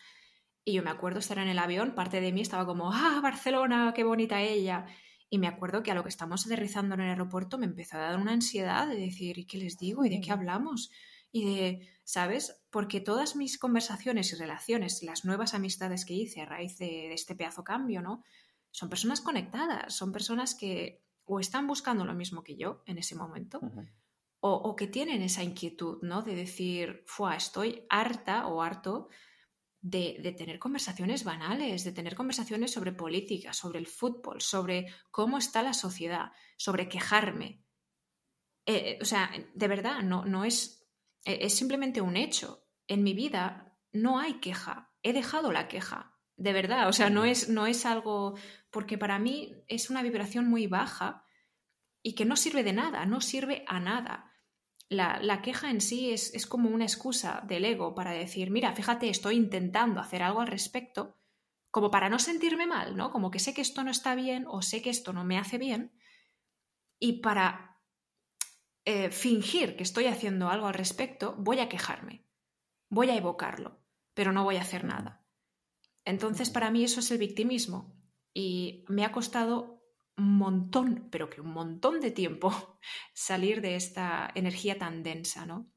Y 0.64 0.74
yo 0.74 0.82
me 0.82 0.90
acuerdo 0.90 1.20
estar 1.20 1.38
en 1.38 1.48
el 1.48 1.58
avión, 1.58 1.94
parte 1.94 2.20
de 2.20 2.32
mí 2.32 2.42
estaba 2.42 2.66
como, 2.66 2.92
ah, 2.92 3.20
Barcelona, 3.22 3.92
qué 3.94 4.04
bonita 4.04 4.42
ella. 4.42 4.86
Y 5.30 5.38
me 5.38 5.46
acuerdo 5.46 5.82
que 5.82 5.90
a 5.90 5.94
lo 5.94 6.02
que 6.02 6.10
estamos 6.10 6.44
aterrizando 6.44 6.94
en 6.94 7.00
el 7.02 7.10
aeropuerto 7.10 7.56
me 7.56 7.66
empezó 7.66 7.96
a 7.96 8.00
dar 8.00 8.16
una 8.16 8.32
ansiedad 8.32 8.88
de 8.88 8.96
decir, 8.96 9.38
¿y 9.38 9.46
qué 9.46 9.58
les 9.58 9.78
digo? 9.78 10.04
¿Y 10.04 10.10
de 10.10 10.20
qué 10.20 10.32
hablamos? 10.32 10.90
Y 11.32 11.44
de, 11.44 11.88
¿sabes? 12.04 12.60
Porque 12.70 13.00
todas 13.00 13.36
mis 13.36 13.58
conversaciones 13.58 14.32
y 14.32 14.36
relaciones, 14.36 15.02
las 15.02 15.24
nuevas 15.24 15.54
amistades 15.54 16.04
que 16.04 16.14
hice 16.14 16.42
a 16.42 16.46
raíz 16.46 16.76
de, 16.76 17.12
este 17.14 17.34
pedazo 17.34 17.64
cambio, 17.64 18.02
¿no? 18.02 18.22
Son 18.70 18.90
personas 18.90 19.20
conectadas, 19.20 19.94
son 19.94 20.12
personas 20.12 20.54
que 20.54 21.02
o 21.24 21.40
están 21.40 21.66
buscando 21.68 22.04
lo 22.04 22.14
mismo 22.14 22.42
que 22.42 22.56
yo 22.56 22.82
en 22.86 22.98
ese 22.98 23.14
momento, 23.14 23.60
o, 24.42 24.74
que 24.74 24.86
tienen 24.86 25.22
esa 25.22 25.42
inquietud, 25.42 25.98
¿no? 26.02 26.22
De 26.22 26.34
decir, 26.34 27.02
Fua, 27.06 27.36
estoy 27.36 27.84
harta 27.90 28.46
o 28.46 28.62
harto 28.62 29.08
de, 29.82 30.34
tener 30.36 30.58
conversaciones 30.58 31.24
banales, 31.24 31.84
de 31.84 31.92
tener 31.92 32.14
conversaciones 32.14 32.72
sobre 32.72 32.92
política, 32.92 33.52
sobre 33.52 33.78
el 33.78 33.86
fútbol, 33.86 34.40
sobre 34.40 34.86
cómo 35.10 35.36
está 35.36 35.62
la 35.62 35.74
sociedad, 35.74 36.32
sobre 36.56 36.88
quejarme. 36.88 37.62
Eh, 38.64 38.98
o 39.00 39.04
sea, 39.04 39.30
de 39.54 39.68
verdad, 39.68 40.02
no, 40.02 40.24
no 40.24 40.44
es, 40.44 40.86
e, 41.24 41.44
es 41.44 41.54
simplemente 41.54 42.00
un 42.00 42.16
hecho. 42.16 42.66
En 42.86 43.02
mi 43.02 43.12
vida 43.12 43.76
no 43.92 44.18
hay 44.18 44.40
queja. 44.40 44.90
He 45.02 45.12
dejado 45.12 45.52
la 45.52 45.68
queja. 45.68 46.18
De 46.36 46.54
verdad, 46.54 46.88
o 46.88 46.94
sea, 46.94 47.10
no 47.10 47.26
es, 47.26 47.50
no 47.50 47.66
es 47.66 47.84
algo, 47.84 48.36
porque 48.70 48.96
para 48.96 49.18
mí 49.18 49.62
es 49.68 49.90
una 49.90 50.02
vibración 50.02 50.48
muy 50.48 50.66
baja 50.66 51.26
y 52.02 52.14
que 52.14 52.24
no 52.24 52.36
sirve 52.36 52.64
de 52.64 52.72
nada, 52.72 53.04
no 53.04 53.20
sirve 53.20 53.64
a 53.66 53.78
nada 53.80 54.29
la, 54.90 55.40
queja 55.40 55.70
en 55.70 55.80
sí 55.80 56.10
es, 56.10 56.46
como 56.46 56.68
una 56.68 56.84
excusa 56.84 57.42
del 57.46 57.64
ego 57.64 57.94
para 57.94 58.10
decir, 58.10 58.50
mira, 58.50 58.74
fíjate, 58.74 59.08
estoy 59.08 59.36
intentando 59.36 60.00
hacer 60.00 60.22
algo 60.22 60.40
al 60.40 60.48
respecto, 60.48 61.16
como 61.70 61.92
para 61.92 62.08
no 62.08 62.18
sentirme 62.18 62.66
mal, 62.66 62.96
¿no? 62.96 63.12
Como 63.12 63.30
que 63.30 63.38
sé 63.38 63.54
que 63.54 63.62
esto 63.62 63.84
no 63.84 63.92
está 63.92 64.16
bien 64.16 64.44
o 64.48 64.62
sé 64.62 64.82
que 64.82 64.90
esto 64.90 65.12
no 65.12 65.24
me 65.24 65.38
hace 65.38 65.58
bien, 65.58 65.92
y 66.98 67.20
para 67.20 67.80
eh, 68.84 69.10
fingir 69.12 69.76
que 69.76 69.84
estoy 69.84 70.06
haciendo 70.06 70.50
algo 70.50 70.66
al 70.66 70.74
respecto, 70.74 71.36
voy 71.38 71.60
a 71.60 71.68
quejarme, 71.68 72.26
voy 72.88 73.10
a 73.10 73.16
evocarlo, 73.16 73.80
pero 74.12 74.32
no 74.32 74.42
voy 74.42 74.56
a 74.56 74.62
hacer 74.62 74.82
nada. 74.82 75.24
Entonces, 76.04 76.50
para 76.50 76.72
mí 76.72 76.82
eso 76.82 76.98
es 76.98 77.12
el 77.12 77.18
victimismo 77.18 77.96
y 78.34 78.84
me 78.88 79.04
ha 79.04 79.12
costado 79.12 79.79
montón, 80.22 81.08
pero 81.10 81.30
que 81.30 81.40
un 81.40 81.52
montón 81.52 82.00
de 82.00 82.10
tiempo 82.10 82.50
salir 83.14 83.60
de 83.60 83.76
esta 83.76 84.30
energía 84.34 84.78
tan 84.78 85.02
densa, 85.02 85.46
¿no? 85.46 85.70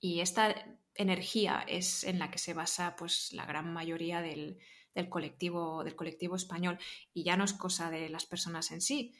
Y 0.00 0.20
esta 0.20 0.54
energía 0.94 1.64
es 1.66 2.04
en 2.04 2.18
la 2.18 2.30
que 2.30 2.38
se 2.38 2.54
basa 2.54 2.96
pues 2.96 3.32
la 3.32 3.46
gran 3.46 3.72
mayoría 3.72 4.20
del, 4.20 4.58
colectivo, 5.08 5.84
del 5.84 5.96
colectivo 5.96 6.36
español. 6.36 6.78
Y 7.14 7.24
ya 7.24 7.36
no 7.36 7.44
es 7.44 7.52
cosa 7.52 7.90
de 7.90 8.08
las 8.08 8.26
personas 8.26 8.70
en 8.72 8.80
sí, 8.80 9.14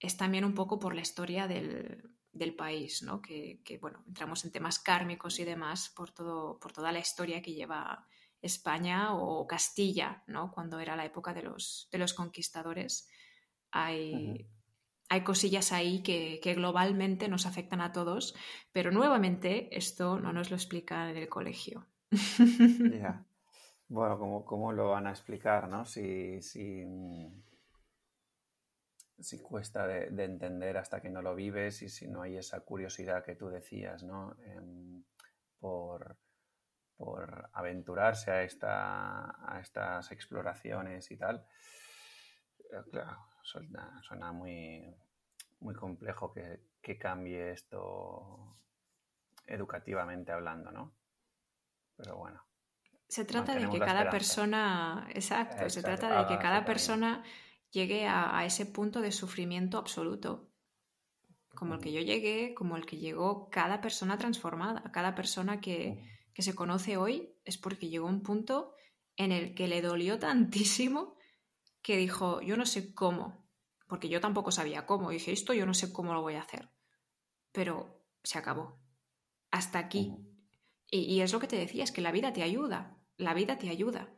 es 0.00 0.16
también 0.16 0.44
un 0.44 0.54
poco 0.54 0.78
por 0.78 0.94
la 0.94 1.00
historia 1.00 1.48
del, 1.48 2.14
país, 2.56 3.02
¿no? 3.02 3.20
Que, 3.20 3.60
bueno, 3.80 4.04
entramos 4.06 4.44
en 4.44 4.52
temas 4.52 4.78
kármicos 4.78 5.40
y 5.40 5.44
demás 5.44 5.92
por, 5.94 6.12
todo, 6.12 6.60
por 6.60 6.72
toda 6.72 6.92
la 6.92 7.00
historia 7.00 7.42
que 7.42 7.52
lleva 7.52 8.06
España 8.40 9.14
o 9.14 9.44
Castilla, 9.46 10.22
¿no? 10.28 10.52
Cuando 10.52 10.78
era 10.78 10.94
la 10.94 11.04
época 11.04 11.34
de 11.34 11.42
los, 11.42 11.88
de 11.90 11.98
los 11.98 12.14
conquistadores 12.14 13.08
hay, 13.70 14.48
hay 15.08 15.24
cosillas 15.24 15.72
ahí 15.72 16.02
que, 16.02 16.40
globalmente 16.54 17.28
nos 17.28 17.46
afectan 17.46 17.80
a 17.80 17.92
todos, 17.92 18.34
pero 18.72 18.90
nuevamente 18.90 19.76
esto 19.76 20.18
no 20.18 20.32
nos 20.32 20.50
lo 20.50 20.56
explica 20.56 21.10
en 21.10 21.16
el 21.16 21.28
colegio. 21.28 21.86
Bueno, 23.90 24.18
¿cómo, 24.18 24.44
¿cómo, 24.44 24.70
lo 24.70 24.90
van 24.90 25.06
a 25.06 25.10
explicar, 25.12 25.66
no? 25.66 25.86
Si, 25.86 26.42
si, 26.42 26.84
si 29.18 29.38
cuesta 29.40 29.86
de, 29.86 30.24
entender 30.24 30.76
hasta 30.76 31.00
que 31.00 31.08
no 31.08 31.22
lo 31.22 31.34
vives 31.34 31.80
y 31.80 31.88
si 31.88 32.06
no 32.06 32.20
hay 32.20 32.36
esa 32.36 32.60
curiosidad 32.60 33.24
que 33.24 33.34
tú 33.34 33.48
decías, 33.48 34.02
¿no? 34.02 34.36
Em, 34.44 35.02
por, 35.58 36.18
por 36.98 37.48
aventurarse 37.54 38.30
a, 38.30 38.42
esta, 38.42 39.54
a 39.54 39.58
estas 39.60 40.12
exploraciones 40.12 41.10
y 41.10 41.16
tal. 41.16 41.46
Eh, 42.70 42.82
claro, 42.90 43.16
suena, 43.42 44.32
muy, 44.32 44.94
muy 45.60 45.74
complejo 45.74 46.32
que, 46.32 46.66
cambie 46.98 47.52
esto 47.52 48.56
educativamente 49.46 50.32
hablando, 50.32 50.70
¿no? 50.70 50.94
Pero 51.96 52.16
bueno. 52.16 52.42
Se 53.08 53.26
trata 53.26 53.54
de 53.54 53.68
que 53.68 53.78
cada 53.78 54.08
persona, 54.08 55.06
exacto, 55.10 55.68
se 55.68 55.82
trata 55.82 56.18
de 56.18 56.26
que 56.28 56.38
cada 56.38 56.64
persona 56.64 57.22
llegue 57.70 58.06
a, 58.06 58.42
ese 58.46 58.64
punto 58.64 59.02
de 59.02 59.12
sufrimiento 59.12 59.76
absoluto, 59.76 60.50
como 61.54 61.74
el 61.74 61.80
que 61.80 61.92
yo 61.92 62.00
llegué, 62.00 62.54
como 62.54 62.76
el 62.76 62.86
que 62.86 62.96
llegó 62.96 63.50
cada 63.50 63.82
persona 63.82 64.16
transformada, 64.16 64.90
cada 64.92 65.14
persona 65.14 65.60
que, 65.60 66.02
que 66.32 66.42
se 66.42 66.54
conoce 66.54 66.96
hoy 66.96 67.34
es 67.44 67.58
porque 67.58 67.90
llegó 67.90 68.06
a 68.06 68.10
un 68.10 68.22
punto 68.22 68.74
en 69.16 69.32
el 69.32 69.54
que 69.54 69.68
le 69.68 69.82
dolió 69.82 70.18
tantísimo 70.18 71.17
que 71.88 71.96
dijo, 71.96 72.42
yo 72.42 72.58
no 72.58 72.66
sé 72.66 72.92
cómo, 72.92 73.48
porque 73.86 74.10
yo 74.10 74.20
tampoco 74.20 74.50
sabía 74.50 74.84
cómo, 74.84 75.08
dije, 75.08 75.32
esto 75.32 75.54
yo 75.54 75.64
no 75.64 75.72
sé 75.72 75.90
cómo 75.90 76.12
lo 76.12 76.20
voy 76.20 76.34
a 76.34 76.42
hacer, 76.42 76.68
pero 77.50 78.04
se 78.22 78.36
acabó. 78.36 78.78
Hasta 79.50 79.78
aquí. 79.78 80.14
Y, 80.90 81.22
es 81.22 81.32
lo 81.32 81.40
que 81.40 81.46
te 81.46 81.56
decía, 81.56 81.84
es 81.84 81.90
que 81.90 82.02
la 82.02 82.12
vida 82.12 82.34
te 82.34 82.42
ayuda, 82.42 82.98
la 83.16 83.32
vida 83.32 83.56
te 83.56 83.70
ayuda. 83.70 84.14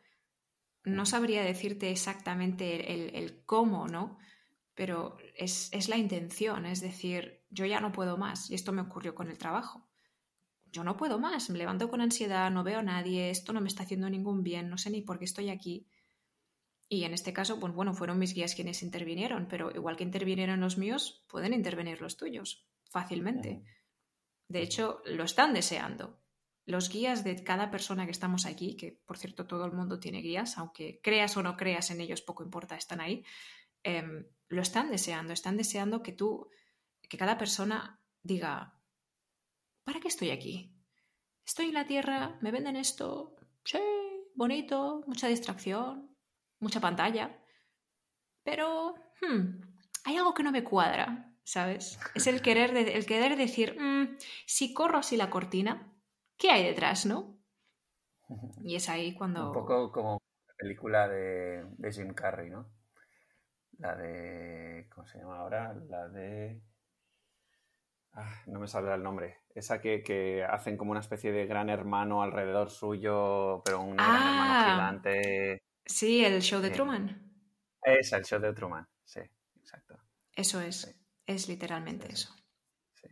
No 0.82 1.06
sabría 1.06 1.44
decirte 1.44 1.92
exactamente 1.92 2.92
el, 2.92 3.44
cómo, 3.44 3.86
¿no? 3.86 4.18
Pero 4.74 5.16
es, 5.36 5.72
es 5.72 5.88
la 5.88 5.96
intención, 5.96 6.66
es 6.66 6.80
decir, 6.80 7.44
yo 7.50 7.66
ya 7.66 7.78
no 7.78 7.92
puedo 7.92 8.16
más, 8.16 8.50
y 8.50 8.56
esto 8.56 8.72
me 8.72 8.82
ocurrió 8.82 9.14
con 9.14 9.30
el 9.30 9.38
trabajo 9.38 9.86
yo 10.72 10.84
no 10.84 10.96
puedo 10.96 11.18
más, 11.18 11.50
me 11.50 11.58
levanto 11.58 11.90
con 11.90 12.00
ansiedad, 12.00 12.48
no 12.48 12.62
veo 12.62 12.78
a 12.78 12.82
nadie, 12.84 13.30
esto 13.30 13.52
no 13.52 13.60
me 13.60 13.66
está 13.66 13.82
haciendo 13.82 14.08
ningún 14.08 14.44
bien, 14.44 14.70
no 14.70 14.78
sé 14.78 14.90
ni 14.90 15.02
por 15.02 15.18
qué 15.18 15.24
estoy 15.24 15.50
aquí 15.50 15.89
Y 16.92 17.04
en 17.04 17.14
este 17.14 17.32
caso, 17.32 17.60
pues 17.60 17.72
bueno, 17.72 17.94
fueron 17.94 18.18
mis 18.18 18.34
guías 18.34 18.56
quienes 18.56 18.82
intervinieron, 18.82 19.46
pero 19.48 19.70
igual 19.70 19.96
que 19.96 20.02
intervinieron 20.02 20.58
los 20.58 20.76
míos, 20.76 21.24
pueden 21.28 21.54
intervenir 21.54 22.00
los 22.00 22.16
tuyos 22.16 22.66
fácilmente. 22.90 23.62
De 24.48 24.60
hecho, 24.60 25.00
lo 25.04 25.22
están 25.22 25.54
deseando. 25.54 26.20
Los 26.66 26.88
guías 26.88 27.22
de 27.22 27.44
cada 27.44 27.70
persona 27.70 28.06
que 28.06 28.10
estamos 28.10 28.44
aquí, 28.44 28.76
que 28.76 28.90
por 29.06 29.18
cierto 29.18 29.46
todo 29.46 29.66
el 29.66 29.72
mundo 29.72 30.00
tiene 30.00 30.20
guías, 30.20 30.58
aunque 30.58 31.00
creas 31.00 31.36
o 31.36 31.44
no 31.44 31.56
creas 31.56 31.92
en 31.92 32.00
ellos, 32.00 32.22
poco 32.22 32.42
importa, 32.42 32.74
están 32.74 33.00
ahí, 33.00 33.24
em, 33.84 34.26
lo 34.48 34.60
están 34.60 34.90
deseando, 34.90 35.32
están 35.32 35.56
deseando 35.56 36.02
que 36.02 36.12
tú, 36.12 36.50
que 37.08 37.16
cada 37.16 37.38
persona 37.38 38.00
diga, 38.20 38.74
¿para 39.84 40.00
qué 40.00 40.08
estoy 40.08 40.30
aquí? 40.30 40.74
Estoy 41.46 41.66
en 41.66 41.74
la 41.74 41.86
Tierra, 41.86 42.36
me 42.40 42.50
venden 42.50 42.74
esto, 42.74 43.36
sí, 43.64 43.78
bonito, 44.34 45.04
mucha 45.06 45.28
distracción, 45.28 46.09
mucha 46.60 46.80
pantalla, 46.80 47.36
pero 48.42 48.94
hmm, 49.20 49.60
hay 50.04 50.16
algo 50.16 50.34
que 50.34 50.42
no 50.42 50.52
me 50.52 50.64
cuadra, 50.64 51.32
¿sabes? 51.44 51.98
Es 52.14 52.26
el 52.26 52.42
querer, 52.42 52.76
el 52.76 53.06
querer 53.06 53.36
decir, 53.36 53.76
mm, 53.80 54.16
si 54.46 54.72
corro 54.72 54.98
así 54.98 55.16
la 55.16 55.30
cortina, 55.30 55.92
¿qué 56.36 56.50
hay 56.50 56.64
detrás, 56.64 57.06
no? 57.06 57.38
Y 58.62 58.76
es 58.76 58.88
ahí 58.88 59.14
cuando... 59.14 59.48
Un 59.48 59.52
poco 59.52 59.90
como 59.90 60.20
la 60.46 60.54
película 60.54 61.08
de, 61.08 61.64
de 61.78 61.92
Jim 61.92 62.14
Carrey, 62.14 62.50
¿no? 62.50 62.70
La 63.78 63.96
de... 63.96 64.86
¿Cómo 64.94 65.06
se 65.06 65.18
llama 65.18 65.38
ahora? 65.38 65.74
La 65.88 66.08
de... 66.08 66.62
Ah, 68.12 68.42
no 68.46 68.58
me 68.60 68.66
saldrá 68.66 68.96
el 68.96 69.02
nombre. 69.02 69.38
Esa 69.54 69.80
que, 69.80 70.44
hacen 70.48 70.76
como 70.76 70.90
una 70.90 71.00
especie 71.00 71.32
de 71.32 71.46
gran 71.46 71.70
hermano 71.70 72.22
alrededor 72.22 72.70
suyo, 72.70 73.62
pero 73.64 73.80
un 73.80 73.96
gran 73.96 74.08
hermano 74.16 74.52
Ah. 74.52 74.72
gigante. 74.74 75.62
Sí, 75.90 76.24
el 76.24 76.40
show 76.40 76.60
de 76.60 76.68
Sí. 76.68 76.74
Truman. 76.74 77.32
Esa, 77.82 78.16
el 78.18 78.24
show 78.24 78.40
de 78.40 78.52
Truman. 78.52 78.86
Sí, 79.04 79.20
exacto. 79.58 79.98
Eso 80.34 80.60
es, 80.60 80.82
Sí. 80.82 80.90
es 81.26 81.48
literalmente 81.48 82.06
Sí, 82.06 82.12
eso. 82.12 82.34
Sí. 82.94 83.08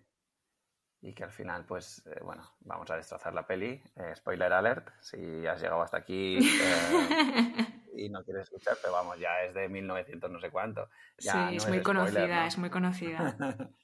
Y 1.01 1.15
que 1.15 1.25
al 1.25 1.33
final, 1.33 1.65
pues, 1.67 2.07
eh, 2.07 2.21
bueno, 2.23 2.43
vamos 2.61 2.91
a 2.91 2.97
destrozar 2.97 3.35
la 3.35 3.47
peli. 3.47 3.83
Eh, 3.97 4.15
spoiler 4.17 4.53
alert, 4.53 4.91
si 5.01 5.47
has 5.47 5.61
llegado 5.61 5.83
hasta 5.83 5.99
aquí 5.99 6.39
eh, 6.39 7.83
y 7.95 8.09
no 8.11 8.23
quieres 8.25 8.45
escuchar, 8.45 8.77
pero 8.81 8.93
vamos, 8.95 9.19
ya 9.19 9.43
es 9.43 9.55
de 9.55 9.69
1900 9.69 10.31
no 10.31 10.39
sé 10.41 10.51
cuánto. 10.51 10.89
Ya 11.19 11.33
sí, 11.33 11.39
no 11.39 11.49
es 11.51 11.57
es 11.65 11.69
muy 11.69 11.79
spoiler, 11.81 11.83
conocida, 11.83 12.41
¿no? 12.43 12.47
es 12.47 12.59
muy 12.59 12.71
conocida. 12.71 13.37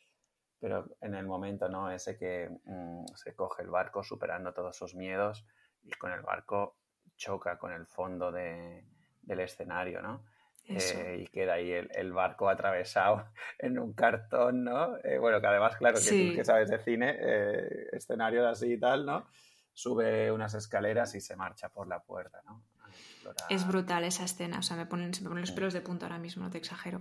Pero 0.60 0.96
en 1.02 1.14
el 1.14 1.26
momento, 1.26 1.68
¿no? 1.68 1.90
Ese 1.90 2.16
que 2.16 2.48
mm, 2.64 3.04
se 3.16 3.34
coge 3.34 3.62
el 3.62 3.68
barco 3.68 4.02
superando 4.02 4.54
todos 4.54 4.74
sus 4.74 4.94
miedos 4.94 5.44
y 5.82 5.90
con 5.92 6.10
el 6.10 6.22
barco 6.22 6.78
choca 7.16 7.58
con 7.58 7.72
el 7.72 7.86
fondo 7.86 8.30
de- 8.32 8.84
del 9.22 9.40
escenario, 9.40 10.02
¿no? 10.02 10.24
Eh, 10.66 11.18
y 11.22 11.26
queda 11.28 11.54
ahí 11.54 11.70
el, 11.70 11.90
el 11.94 12.12
barco 12.12 12.48
atravesado 12.48 13.26
en 13.58 13.78
un 13.78 13.92
cartón, 13.92 14.64
¿no? 14.64 14.96
Eh, 15.04 15.18
bueno, 15.18 15.40
que 15.40 15.46
además, 15.46 15.76
claro, 15.76 15.96
que 15.98 16.04
Sí. 16.04 16.30
tú 16.30 16.34
que 16.36 16.44
sabes 16.44 16.70
de 16.70 16.78
cine, 16.78 17.16
eh, 17.20 17.88
escenarios 17.92 18.46
así 18.46 18.72
y 18.72 18.80
tal, 18.80 19.04
¿no? 19.04 19.26
Sube 19.72 20.30
unas 20.32 20.54
escaleras 20.54 21.14
y 21.14 21.20
se 21.20 21.36
marcha 21.36 21.68
por 21.68 21.86
la 21.88 22.00
puerta, 22.00 22.40
¿no? 22.46 22.62
Explorar. 22.88 23.46
Es 23.50 23.66
brutal 23.66 24.04
esa 24.04 24.24
escena, 24.24 24.58
o 24.58 24.62
sea, 24.62 24.76
me 24.76 24.86
ponen, 24.86 25.12
se 25.14 25.22
me 25.22 25.28
ponen 25.28 25.42
los 25.42 25.50
pelos 25.52 25.72
de 25.74 25.80
punta 25.80 26.06
ahora 26.06 26.18
mismo, 26.18 26.44
no 26.44 26.50
te 26.50 26.58
exagero, 26.58 27.00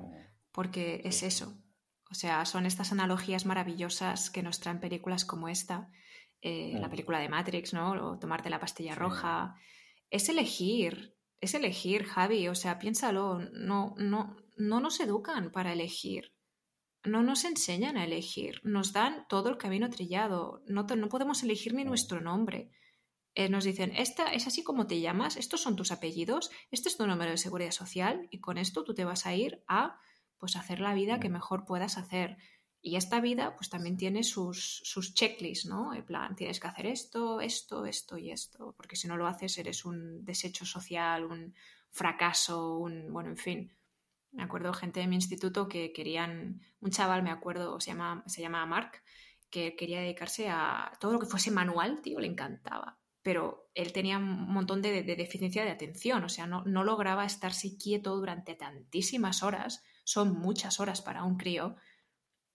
porque 0.52 1.02
es 1.06 1.24
eso. 1.24 1.54
O 2.10 2.16
sea, 2.16 2.46
son 2.46 2.66
estas 2.66 2.92
analogías 2.92 3.46
maravillosas 3.46 4.30
que 4.30 4.44
nos 4.44 4.60
traen 4.60 4.80
películas 4.80 5.24
como 5.26 5.48
esta, 5.50 5.90
eh, 6.42 6.74
la 6.80 6.88
Mm. 6.88 6.92
película 6.92 7.20
de 7.20 7.30
Matrix, 7.30 7.74
¿no? 7.74 7.92
O 7.92 8.20
tomarte 8.20 8.50
la 8.50 8.60
pastilla 8.60 8.94
Sí. 8.94 9.00
Es 10.14 10.30
elegir, 10.30 11.18
es 11.42 11.56
elegir, 11.56 12.04
Javi, 12.04 12.48
o 12.48 12.54
sea, 12.54 12.78
piénsalo, 12.78 13.40
no, 13.52 13.96
no, 13.98 14.38
no 14.58 14.80
nos 14.80 15.00
educan 15.00 15.52
para 15.52 15.74
elegir. 15.74 16.36
No 17.04 17.24
nos 17.24 17.46
enseñan 17.46 17.98
a 17.98 18.04
elegir, 18.04 18.62
nos 18.64 18.94
dan 18.94 19.26
todo 19.28 19.50
el 19.50 19.58
camino 19.58 19.90
trillado, 19.90 20.62
no, 20.68 20.84
no 20.84 21.10
podemos 21.10 21.42
elegir 21.42 21.74
ni 21.74 21.84
nuestro 21.84 22.22
nombre. 22.22 22.70
Eh, 23.34 23.50
nos 23.50 23.64
dicen, 23.64 23.92
esta 23.96 24.32
es 24.32 24.46
así 24.46 24.64
como 24.64 24.86
te 24.86 25.02
llamas, 25.02 25.36
estos 25.36 25.62
son 25.62 25.76
tus 25.76 25.92
apellidos, 25.92 26.52
este 26.70 26.90
es 26.90 26.98
tu 26.98 27.08
número 27.08 27.32
de 27.32 27.38
seguridad 27.38 27.72
social 27.72 28.28
y 28.30 28.40
con 28.40 28.60
esto 28.60 28.84
tú 28.84 28.94
te 28.94 29.06
vas 29.06 29.26
a 29.26 29.34
ir 29.34 29.64
a 29.68 30.00
pues 30.38 30.56
hacer 30.56 30.80
la 30.80 30.94
vida 30.94 31.20
que 31.20 31.30
mejor 31.30 31.66
puedas 31.66 31.98
hacer. 31.98 32.38
Y 32.86 32.98
esta 32.98 33.22
vida 33.22 33.56
pues 33.56 33.70
también 33.70 33.96
tiene 33.96 34.24
sus, 34.24 34.84
checklists, 35.16 35.66
¿no? 35.68 35.94
En 35.94 36.04
plan, 36.04 36.36
tienes 36.36 36.60
que 36.60 36.68
hacer 36.68 36.86
esto, 36.86 37.40
esto, 37.40 37.86
esto 37.86 38.18
y 38.18 38.30
esto, 38.30 38.74
porque 38.76 38.98
si 38.98 39.08
no 39.08 39.16
lo 39.16 39.26
haces 39.26 39.58
eres 39.58 39.86
un 39.86 40.26
desecho 40.26 40.66
social, 40.66 41.24
un 41.24 41.56
fracaso, 41.92 42.78
un, 42.78 43.14
bueno, 43.14 43.30
en 43.30 43.38
fin. 43.38 43.72
Me 44.34 44.44
acuerdo 44.44 44.74
gente 44.74 45.00
de 45.00 45.08
mi 45.08 45.16
instituto 45.16 45.70
que 45.70 45.94
querían, 45.94 46.60
un 46.82 46.92
chaval, 46.92 47.24
me 47.24 47.32
acuerdo, 47.32 47.80
se 47.80 47.92
llama, 47.92 48.22
se 48.28 48.42
llama 48.42 48.66
Mark, 48.66 49.02
que 49.50 49.78
quería 49.78 50.02
dedicarse 50.02 50.50
a 50.50 50.92
todo 51.00 51.14
lo 51.14 51.20
que 51.20 51.28
fuese 51.28 51.52
manual, 51.52 52.02
tío, 52.02 52.20
le 52.20 52.28
encantaba. 52.28 53.00
Pero 53.22 53.70
él 53.76 53.94
tenía 53.94 54.18
un 54.18 54.52
montón 54.52 54.82
de, 54.82 55.04
de 55.04 55.16
deficiencia 55.16 55.64
de 55.64 55.72
atención, 55.72 56.22
o 56.26 56.30
sea, 56.30 56.48
no, 56.48 56.66
no 56.66 56.84
lograba 56.84 57.24
estarse 57.24 57.78
quieto 57.78 58.14
durante 58.18 58.56
tantísimas 58.56 59.42
horas, 59.42 59.86
son 60.04 60.38
muchas 60.38 60.82
horas 60.82 61.02
para 61.02 61.24
un 61.24 61.38
crío, 61.38 61.78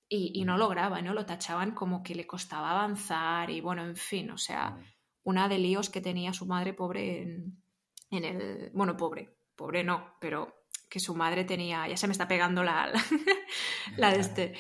y, 0.09 0.41
y 0.41 0.45
no 0.45 0.57
lograba, 0.57 1.03
¿no? 1.03 1.13
Lo 1.13 1.27
tachaban 1.27 1.73
como 1.73 2.03
que 2.03 2.15
le 2.15 2.27
costaba 2.27 2.71
avanzar 2.71 3.51
y 3.51 3.61
bueno, 3.61 3.85
en 3.85 3.97
fin, 3.97 4.31
o 4.31 4.39
sea, 4.39 4.79
una 5.23 5.49
de 5.49 5.59
líos 5.59 5.91
que 5.91 6.01
tenía 6.01 6.33
su 6.33 6.47
madre 6.47 6.73
pobre 6.73 7.23
en, 7.23 7.63
en 8.11 8.25
el... 8.25 8.71
Bueno, 8.73 8.97
pobre, 8.97 9.37
pobre 9.55 9.85
no, 9.85 10.17
pero 10.21 10.65
que 10.89 11.01
su 11.01 11.15
madre 11.15 11.45
tenía... 11.45 11.87
Ya 11.87 11.97
se 11.97 12.07
me 12.07 12.13
está 12.13 12.27
pegando 12.27 12.63
la, 12.63 12.87
la, 12.87 13.05
la 13.97 14.11
de 14.13 14.21
este... 14.21 14.55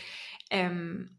Em, 0.50 1.16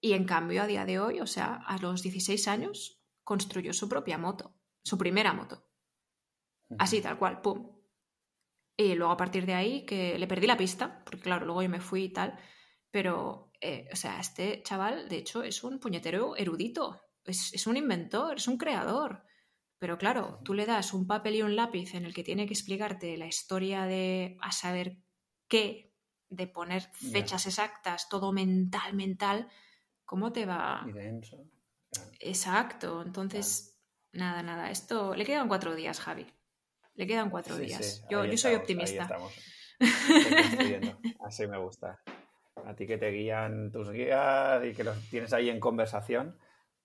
y 0.00 0.12
en 0.12 0.24
cambio, 0.24 0.62
a 0.62 0.66
día 0.66 0.84
de 0.84 0.98
hoy, 0.98 1.20
o 1.20 1.26
sea, 1.26 1.62
a 1.66 1.78
los 1.78 2.02
16 2.02 2.48
años, 2.48 3.02
construyó 3.22 3.72
su 3.72 3.88
propia 3.88 4.18
moto, 4.18 4.54
su 4.82 4.96
primera 4.96 5.32
moto. 5.32 5.66
Así, 6.78 7.00
tal 7.00 7.18
cual, 7.18 7.40
pum. 7.42 7.76
Y 8.76 8.94
luego 8.94 9.12
a 9.12 9.16
partir 9.16 9.44
de 9.44 9.54
ahí, 9.54 9.84
que 9.84 10.18
le 10.18 10.26
perdí 10.26 10.46
la 10.46 10.56
pista, 10.56 11.02
porque 11.04 11.20
claro, 11.20 11.44
luego 11.44 11.62
yo 11.62 11.68
me 11.68 11.80
fui 11.80 12.04
y 12.04 12.12
tal, 12.12 12.38
pero, 12.90 13.49
eh, 13.60 13.88
o 13.92 13.96
sea, 13.96 14.18
este 14.20 14.62
chaval, 14.62 15.08
de 15.08 15.16
hecho, 15.18 15.42
es 15.42 15.62
un 15.64 15.78
puñetero 15.78 16.36
erudito, 16.36 17.00
es, 17.24 17.52
es 17.52 17.66
un 17.66 17.76
inventor, 17.76 18.36
es 18.36 18.48
un 18.48 18.56
creador. 18.56 19.24
Pero 19.78 19.96
claro, 19.96 20.40
tú 20.44 20.52
le 20.52 20.66
das 20.66 20.92
un 20.92 21.06
papel 21.06 21.36
y 21.36 21.42
un 21.42 21.56
lápiz 21.56 21.94
en 21.94 22.04
el 22.04 22.12
que 22.12 22.22
tiene 22.22 22.46
que 22.46 22.52
explicarte 22.52 23.16
la 23.16 23.26
historia 23.26 23.84
de 23.84 24.36
a 24.42 24.52
saber 24.52 24.98
qué, 25.48 25.94
de 26.28 26.46
poner 26.46 26.82
fechas 26.92 27.46
exactas, 27.46 28.08
todo 28.08 28.30
mental, 28.32 28.94
mental, 28.94 29.48
¿cómo 30.04 30.32
te 30.32 30.44
va? 30.44 30.84
Y 30.86 30.92
denso. 30.92 31.44
Claro. 31.90 32.10
Exacto, 32.20 33.02
entonces, 33.02 33.80
nada, 34.12 34.42
nada, 34.42 34.70
esto 34.70 35.14
le 35.14 35.24
quedan 35.24 35.48
cuatro 35.48 35.74
días, 35.74 35.98
Javi. 35.98 36.26
Le 36.94 37.06
quedan 37.06 37.30
cuatro 37.30 37.56
Sí, 37.56 37.62
días. 37.64 37.84
sí, 37.84 38.02
yo 38.10 38.24
yo 38.24 38.36
soy 38.36 38.52
estamos, 38.52 38.52
ahí 38.52 38.54
optimista. 38.56 39.18
Así 41.20 41.46
me 41.46 41.58
gusta. 41.58 42.02
A 42.66 42.74
ti 42.74 42.86
que 42.86 42.98
te 42.98 43.10
guían 43.10 43.70
tus 43.72 43.90
guías 43.90 44.64
y 44.64 44.72
que 44.72 44.84
los 44.84 44.98
tienes 45.10 45.32
ahí 45.32 45.50
en 45.50 45.60
conversación. 45.60 46.36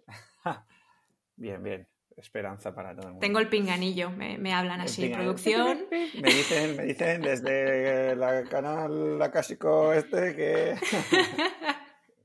bien, 1.35 1.61
bien. 1.63 1.87
Esperanza 2.17 2.73
para 2.73 2.91
todo 2.95 3.07
el 3.07 3.13
mundo. 3.13 3.19
Tengo 3.19 3.39
el 3.39 3.49
pinganillo, 3.49 4.09
me, 4.09 4.37
me 4.37 4.53
hablan 4.53 4.79
El 4.79 4.85
así, 4.85 5.01
pinganillo. 5.03 5.31
producción. 5.35 5.79
Me 6.21 6.29
dicen, 6.33 6.77
me 6.77 6.83
dicen 6.85 7.21
desde 7.21 8.15
la 8.15 8.43
canal 8.45 9.21
Acásico 9.21 9.91
este 9.91 10.33
que. 10.35 10.75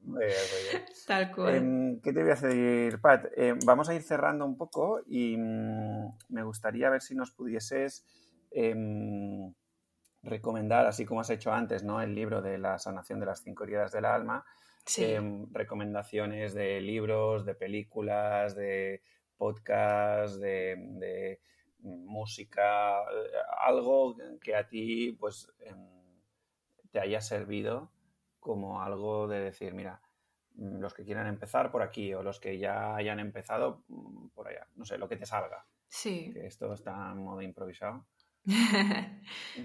Muy 0.03 0.25
bien, 0.25 0.37
muy 0.53 0.71
bien. 0.73 0.85
Tal 1.07 1.31
cual. 1.33 1.55
Em, 1.55 2.01
¿Qué 2.01 2.13
te 2.13 2.23
voy 2.23 2.31
a 2.33 2.35
decir, 2.35 3.01
Pat? 3.01 3.27
Em, 3.37 3.59
vamos 3.65 3.89
a 3.89 3.95
ir 3.95 4.03
cerrando 4.03 4.45
un 4.47 4.57
poco 4.57 5.01
y 5.07 5.37
mm, 5.37 6.09
me 6.31 6.43
gustaría 6.43 6.89
ver 6.89 7.03
si 7.03 7.15
nos 7.15 7.31
pudieses 7.33 8.05
em, 8.51 9.53
recomendar, 10.23 10.87
así 10.87 11.05
como 11.05 11.21
has 11.21 11.31
hecho 11.31 11.53
antes, 11.53 11.83
¿no? 11.83 12.01
El 12.01 12.15
libro 12.15 12.43
de 12.43 12.59
la 12.59 12.79
sanación 12.79 13.21
de 13.21 13.27
las 13.27 13.43
cinco 13.43 13.65
heridas 13.65 13.93
del 13.93 14.05
alma. 14.05 14.45
sí. 14.85 15.05
em, 15.05 15.47
recomendaciones 15.53 16.55
de 16.55 16.81
libros, 16.81 17.45
de 17.45 17.55
películas, 17.55 18.55
de 18.55 19.03
podcasts, 19.37 20.39
de, 20.41 20.77
de 20.99 21.41
música, 21.83 23.01
eh, 23.03 23.31
algo 23.59 24.17
que 24.41 24.55
a 24.55 24.69
ti 24.69 25.13
pues 25.19 25.51
em, 25.61 25.89
te 26.91 27.01
haya 27.01 27.21
servido 27.21 27.91
como 28.39 28.83
algo 28.83 29.29
de 29.29 29.41
decir, 29.41 29.75
mira, 29.75 30.01
mm, 30.55 30.81
los 30.81 30.95
que 30.95 31.05
quieran 31.05 31.27
empezar 31.27 31.71
por 31.71 31.83
aquí 31.83 32.13
o 32.15 32.23
los 32.23 32.41
que 32.41 32.59
ya 32.59 32.95
hayan 32.97 33.21
empezado 33.21 33.85
mm, 33.89 34.29
por 34.29 34.49
allá, 34.49 34.67
no 34.77 34.85
sé, 34.85 34.99
lo 34.99 35.09
que 35.09 35.17
te 35.17 35.27
salga, 35.27 35.67
sí. 35.89 36.31
que 36.33 36.47
esto 36.47 36.73
está 36.73 37.13
en 37.13 37.23
modo 37.23 37.43
improvisado. 37.43 38.07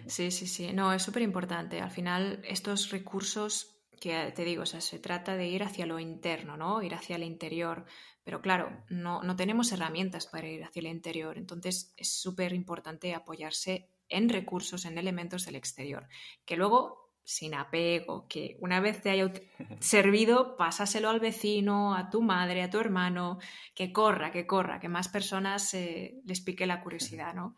sí, 0.07 0.31
sí, 0.31 0.47
sí. 0.47 0.73
No, 0.73 0.93
es 0.93 1.03
súper 1.03 1.21
importante. 1.21 1.81
Al 1.81 1.91
final, 1.91 2.41
estos 2.43 2.89
recursos 2.89 3.75
que 3.99 4.31
te 4.35 4.43
digo, 4.43 4.63
o 4.63 4.65
sea, 4.65 4.81
se 4.81 4.99
trata 4.99 5.35
de 5.35 5.47
ir 5.47 5.63
hacia 5.63 5.85
lo 5.85 5.99
interno, 5.99 6.57
¿no? 6.57 6.81
Ir 6.83 6.93
hacia 6.93 7.15
el 7.15 7.23
interior. 7.23 7.85
Pero 8.23 8.41
claro, 8.41 8.83
no, 8.89 9.23
no 9.23 9.35
tenemos 9.35 9.71
herramientas 9.71 10.27
para 10.27 10.47
ir 10.47 10.63
hacia 10.63 10.81
el 10.81 10.87
interior. 10.87 11.37
Entonces, 11.37 11.93
es 11.97 12.11
súper 12.11 12.53
importante 12.53 13.13
apoyarse 13.13 13.89
en 14.09 14.29
recursos, 14.29 14.85
en 14.85 14.97
elementos 14.97 15.45
del 15.45 15.55
exterior, 15.55 16.07
que 16.45 16.57
luego 16.57 17.05
sin 17.23 17.55
apego, 17.55 18.27
que 18.27 18.55
una 18.59 18.79
vez 18.79 19.01
te 19.01 19.09
haya 19.09 19.31
servido, 19.79 20.55
pásaselo 20.57 21.09
al 21.09 21.19
vecino, 21.19 21.95
a 21.95 22.09
tu 22.09 22.21
madre, 22.21 22.61
a 22.61 22.69
tu 22.69 22.79
hermano, 22.79 23.39
que 23.73 23.91
corra, 23.91 24.31
que 24.31 24.45
corra, 24.45 24.79
que 24.79 24.89
más 24.89 25.07
personas 25.07 25.73
eh, 25.73 26.21
les 26.25 26.41
pique 26.41 26.67
la 26.67 26.81
curiosidad, 26.81 27.33
¿no? 27.33 27.55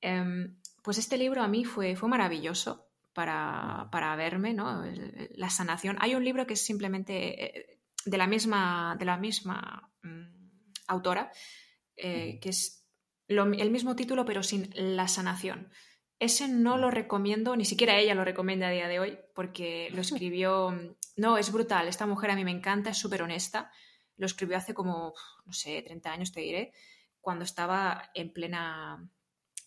Em, 0.00 0.56
pues 0.82 0.98
este 0.98 1.18
libro 1.18 1.42
a 1.42 1.48
mí 1.48 1.64
fue, 1.64 1.96
fue 1.96 2.08
maravilloso 2.08 2.86
para, 3.12 4.14
verme, 4.16 4.52
¿no? 4.52 4.84
La 5.30 5.48
sanación. 5.48 5.96
Hay 6.00 6.14
un 6.14 6.24
libro 6.24 6.46
que 6.46 6.54
es 6.54 6.64
simplemente 6.64 7.60
eh, 7.60 7.80
de 8.04 8.18
la 8.18 8.26
misma, 8.26 8.94
de 8.98 9.04
la 9.06 9.16
misma 9.16 9.90
mm, 10.02 10.24
autora, 10.88 11.32
eh, 11.96 12.38
que 12.40 12.50
es 12.50 12.86
el 13.28 13.70
mismo 13.70 13.96
título 13.96 14.24
pero 14.24 14.42
sin 14.42 14.70
la 14.74 15.08
sanación. 15.08 15.70
Ese 16.18 16.48
no 16.48 16.78
lo 16.78 16.90
recomiendo, 16.90 17.56
ni 17.56 17.64
siquiera 17.64 17.98
ella 17.98 18.14
lo 18.14 18.24
recomienda 18.24 18.68
a 18.68 18.70
día 18.70 18.88
de 18.88 19.00
hoy, 19.00 19.18
porque 19.34 19.88
lo 19.92 20.00
escribió, 20.02 20.74
no, 21.16 21.38
es 21.38 21.50
brutal, 21.52 21.88
esta 21.88 22.06
mujer 22.06 22.30
a 22.30 22.36
mí 22.36 22.44
me 22.44 22.50
encanta, 22.50 22.90
es 22.90 22.98
súper 22.98 23.22
honesta, 23.22 23.70
lo 24.16 24.26
escribió 24.26 24.56
hace 24.56 24.74
como, 24.74 25.14
no 25.44 25.52
sé, 25.52 25.82
30 25.82 26.12
años 26.12 26.32
te 26.32 26.40
diré, 26.40 26.72
cuando 27.20 27.44
estaba 27.44 28.10
en 28.14 28.32
plena 28.32 29.10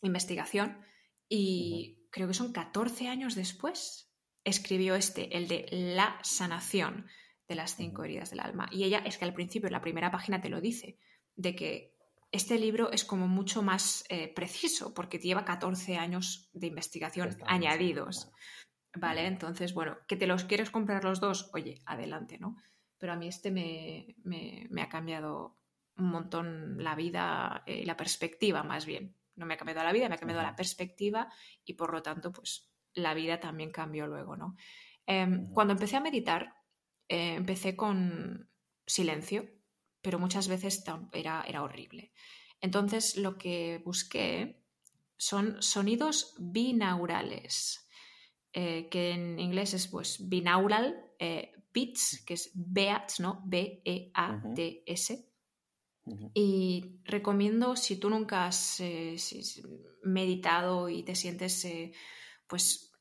investigación 0.02 0.80
y 1.28 2.08
creo 2.12 2.28
que 2.28 2.34
son 2.34 2.52
14 2.52 3.08
años 3.08 3.36
después, 3.36 4.12
escribió 4.44 4.96
este, 4.96 5.38
el 5.38 5.48
de 5.48 5.68
la 5.72 6.20
sanación 6.24 7.08
de 7.48 7.56
las 7.56 7.76
cinco 7.76 8.04
heridas 8.04 8.30
del 8.30 8.40
alma. 8.40 8.68
Y 8.72 8.84
ella 8.84 9.00
es 9.00 9.18
que 9.18 9.26
al 9.26 9.34
principio, 9.34 9.68
en 9.68 9.74
la 9.74 9.82
primera 9.82 10.12
página 10.12 10.42
te 10.42 10.50
lo 10.50 10.62
dice, 10.62 10.98
de 11.36 11.56
que 11.56 11.96
este 12.32 12.60
libro 12.60 12.92
es 12.92 13.04
como 13.04 13.28
mucho 13.28 13.64
más 13.64 14.06
eh, 14.10 14.32
preciso 14.34 14.94
porque 14.94 15.18
lleva 15.18 15.46
14 15.46 15.98
años 15.98 16.50
de 16.54 16.68
investigación 16.68 17.38
añadidos. 17.46 18.32
¿Vale? 18.96 19.28
Entonces, 19.28 19.74
bueno, 19.74 19.98
que 20.08 20.16
te 20.16 20.28
los 20.28 20.46
quieres 20.46 20.72
comprar 20.72 21.04
los 21.04 21.20
dos, 21.20 21.52
oye, 21.54 21.82
adelante, 21.86 22.40
¿no? 22.40 22.58
Pero 22.98 23.14
a 23.14 23.16
mí 23.16 23.28
este 23.28 23.52
me, 23.52 24.82
ha 24.82 24.90
cambiado 24.90 25.58
un 25.96 26.10
montón 26.10 26.84
la 26.84 26.96
vida 26.96 27.64
y 27.68 27.72
eh, 27.72 27.86
la 27.86 27.96
perspectiva, 27.96 28.64
más 28.64 28.86
bien. 28.86 29.16
No 29.40 29.46
me 29.46 29.56
ha 29.56 29.58
cambiado 29.58 29.84
la 29.84 29.94
vida, 29.94 30.10
me 30.10 30.16
ha 30.16 30.20
cambiado 30.20 30.44
la 30.44 30.56
perspectiva 30.56 31.32
y 31.66 31.74
por 31.74 31.92
lo 31.92 32.02
tanto, 32.02 32.32
pues 32.32 32.70
la 32.94 33.14
vida 33.14 33.40
también 33.40 33.72
cambió 33.72 34.06
luego, 34.06 34.36
¿no? 34.36 34.56
Em, 35.06 35.52
cuando 35.52 35.74
empecé 35.74 35.96
a 35.96 36.02
meditar, 36.02 36.54
eh, 37.08 37.36
empecé 37.36 37.76
con 37.76 38.50
silencio, 38.86 39.50
pero 40.02 40.20
muchas 40.20 40.48
veces 40.48 40.84
era, 41.14 41.44
era 41.48 41.64
horrible. 41.64 42.12
Entonces 42.62 43.18
lo 43.18 43.38
que 43.38 43.82
busqué 43.84 44.62
son 45.18 45.62
sonidos 45.62 46.36
binaurales, 46.40 47.88
eh, 48.54 48.88
que 48.90 49.12
en 49.12 49.40
inglés 49.40 49.74
es 49.74 49.88
pues 49.88 50.28
binaural, 50.30 51.06
eh, 51.20 51.52
beats, 51.74 52.24
que 52.26 52.36
es 52.36 52.52
beats, 52.54 53.20
¿no? 53.20 53.42
B-E-A-T-S. 53.46 55.29
Y 56.34 57.00
recomiendo, 57.04 57.76
si 57.76 57.98
tú 57.98 58.10
nunca 58.10 58.46
has 58.46 58.80
eh, 58.80 59.16
meditado 60.04 60.90
y 60.90 61.04
te 61.04 61.16
sientes, 61.16 61.68
pues, 62.48 62.92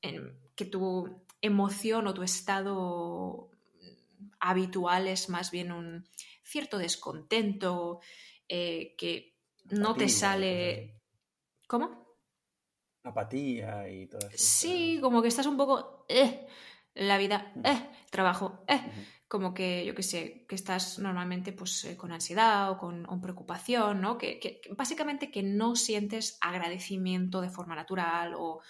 que 0.55 0.65
tu 0.65 1.25
emoción 1.41 2.07
o 2.07 2.15
tu 2.15 2.23
estado 2.23 3.51
habitual 4.41 5.09
es 5.09 5.29
más 5.29 5.51
bien 5.51 5.73
un 5.73 6.05
cierto 6.43 6.79
descontento, 6.79 8.01
eh, 8.49 8.95
que 8.97 9.37
no 9.71 9.95
te 9.95 10.09
sale... 10.09 10.95
¿Cómo? 11.67 12.17
Apatía 13.03 13.89
y 13.91 14.07
todo 14.07 14.27
eso. 14.29 14.39
Sí, 14.39 14.99
como 15.01 15.23
que 15.23 15.29
estás 15.29 15.47
un 15.47 15.57
poco... 15.57 16.07
Eh, 16.09 16.47
la 16.95 17.17
vida, 17.17 17.53
eh, 17.65 17.91
trabajo, 18.11 18.65
eh. 18.67 18.81
Como 19.29 19.53
que, 19.53 19.85
yo 19.85 19.95
qué 19.95 20.03
sé, 20.03 20.47
que 20.49 20.55
estás 20.55 20.99
normalmente 20.99 21.53
pues, 21.53 21.95
con 21.99 22.13
ansiedad 22.13 22.71
o 22.71 22.79
con, 22.79 23.21
preocupación, 23.21 24.01
¿no? 24.01 24.17
Que, 24.17 24.63
básicamente 24.75 25.31
que 25.31 25.43
no 25.43 25.77
sientes 25.77 26.39
agradecimiento 26.41 27.43
de 27.43 27.51
forma 27.51 27.77
natural 27.77 28.35
o, 28.37 28.63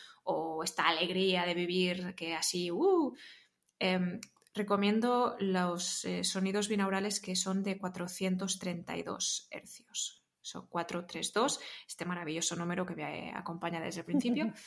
esta 0.62 0.88
alegría 0.88 1.46
de 1.46 1.54
vivir 1.54 2.14
que 2.14 2.34
así, 2.34 2.70
uh, 2.70 3.14
em, 3.78 4.20
recomiendo 4.52 5.36
los 5.38 6.04
eh, 6.04 6.24
sonidos 6.24 6.68
binaurales 6.68 7.20
que 7.20 7.34
son 7.36 7.62
de 7.62 7.78
432 7.78 9.48
hercios. 9.50 10.22
Son 10.42 10.66
432, 10.66 11.60
este 11.86 12.04
maravilloso 12.04 12.56
número 12.56 12.84
que 12.84 12.96
me 12.96 13.32
acompaña 13.34 13.80
desde 13.80 14.00
el 14.00 14.06
principio. 14.06 14.52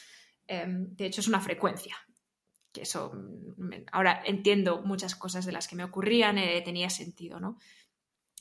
Em, 0.48 0.96
de 0.96 1.06
hecho, 1.06 1.22
es 1.22 1.28
una 1.30 1.40
frecuencia. 1.40 1.96
Que 2.72 2.84
eso, 2.84 3.12
mm, 3.14 3.86
ahora 3.92 4.22
entiendo 4.26 4.82
muchas 4.84 5.16
cosas 5.16 5.46
de 5.46 5.52
las 5.52 5.68
que 5.68 5.76
me 5.76 5.84
ocurrían, 5.84 6.38
eh, 6.38 6.62
tenía 6.62 6.90
sentido, 6.90 7.40
¿no? 7.40 7.58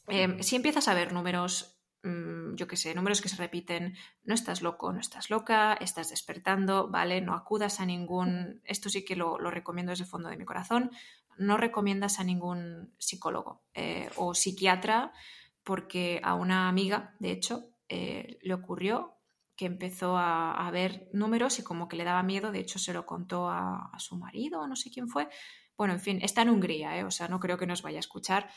Em, 0.08 0.42
si 0.42 0.56
empiezas 0.56 0.88
a 0.88 0.94
ver 0.94 1.12
números 1.12 1.80
Mm, 2.02 2.54
yo 2.54 2.66
qué 2.66 2.76
sé, 2.76 2.94
números 2.94 3.20
que 3.20 3.28
se 3.28 3.36
repiten, 3.36 3.94
no 4.24 4.34
estás 4.34 4.62
loco, 4.62 4.92
no 4.92 5.00
estás 5.00 5.28
loca, 5.28 5.74
estás 5.74 6.08
despertando, 6.10 6.88
¿vale? 6.88 7.20
No 7.20 7.34
acudas 7.34 7.78
a 7.80 7.86
ningún, 7.86 8.62
esto 8.64 8.88
sí 8.88 9.04
que 9.04 9.16
lo, 9.16 9.36
recomiendo 9.38 9.90
desde 9.90 10.04
el 10.04 10.10
fondo 10.10 10.30
de 10.30 10.38
mi 10.38 10.46
corazón, 10.46 10.90
no 11.36 11.58
recomiendas 11.58 12.18
a 12.18 12.24
ningún 12.24 12.94
psicólogo 12.98 13.62
eh, 13.74 14.08
o 14.16 14.34
psiquiatra 14.34 15.12
porque 15.62 16.20
a 16.24 16.34
una 16.34 16.68
amiga, 16.68 17.14
de 17.18 17.32
hecho, 17.32 17.68
eh, 17.88 18.38
le 18.42 18.54
ocurrió 18.54 19.19
que 19.60 19.66
empezó 19.66 20.16
a, 20.16 20.70
ver 20.72 21.10
números 21.12 21.58
y 21.58 21.62
como 21.62 21.86
que 21.86 21.98
le 21.98 22.04
daba 22.04 22.22
miedo, 22.22 22.50
de 22.50 22.60
hecho 22.60 22.78
se 22.78 22.94
lo 22.94 23.04
contó 23.04 23.50
a, 23.50 23.92
su 23.98 24.16
marido 24.16 24.66
no 24.66 24.74
sé 24.74 24.90
quién 24.90 25.06
fue. 25.06 25.28
Bueno, 25.76 25.92
en 25.92 26.00
fin, 26.00 26.18
está 26.22 26.40
en 26.40 26.48
Hungría, 26.48 26.98
¿eh? 26.98 27.04
o 27.04 27.10
sea, 27.10 27.28
no 27.28 27.38
creo 27.40 27.58
que 27.58 27.66
nos 27.66 27.82
vaya 27.82 27.98
a 27.98 28.00
escuchar. 28.00 28.48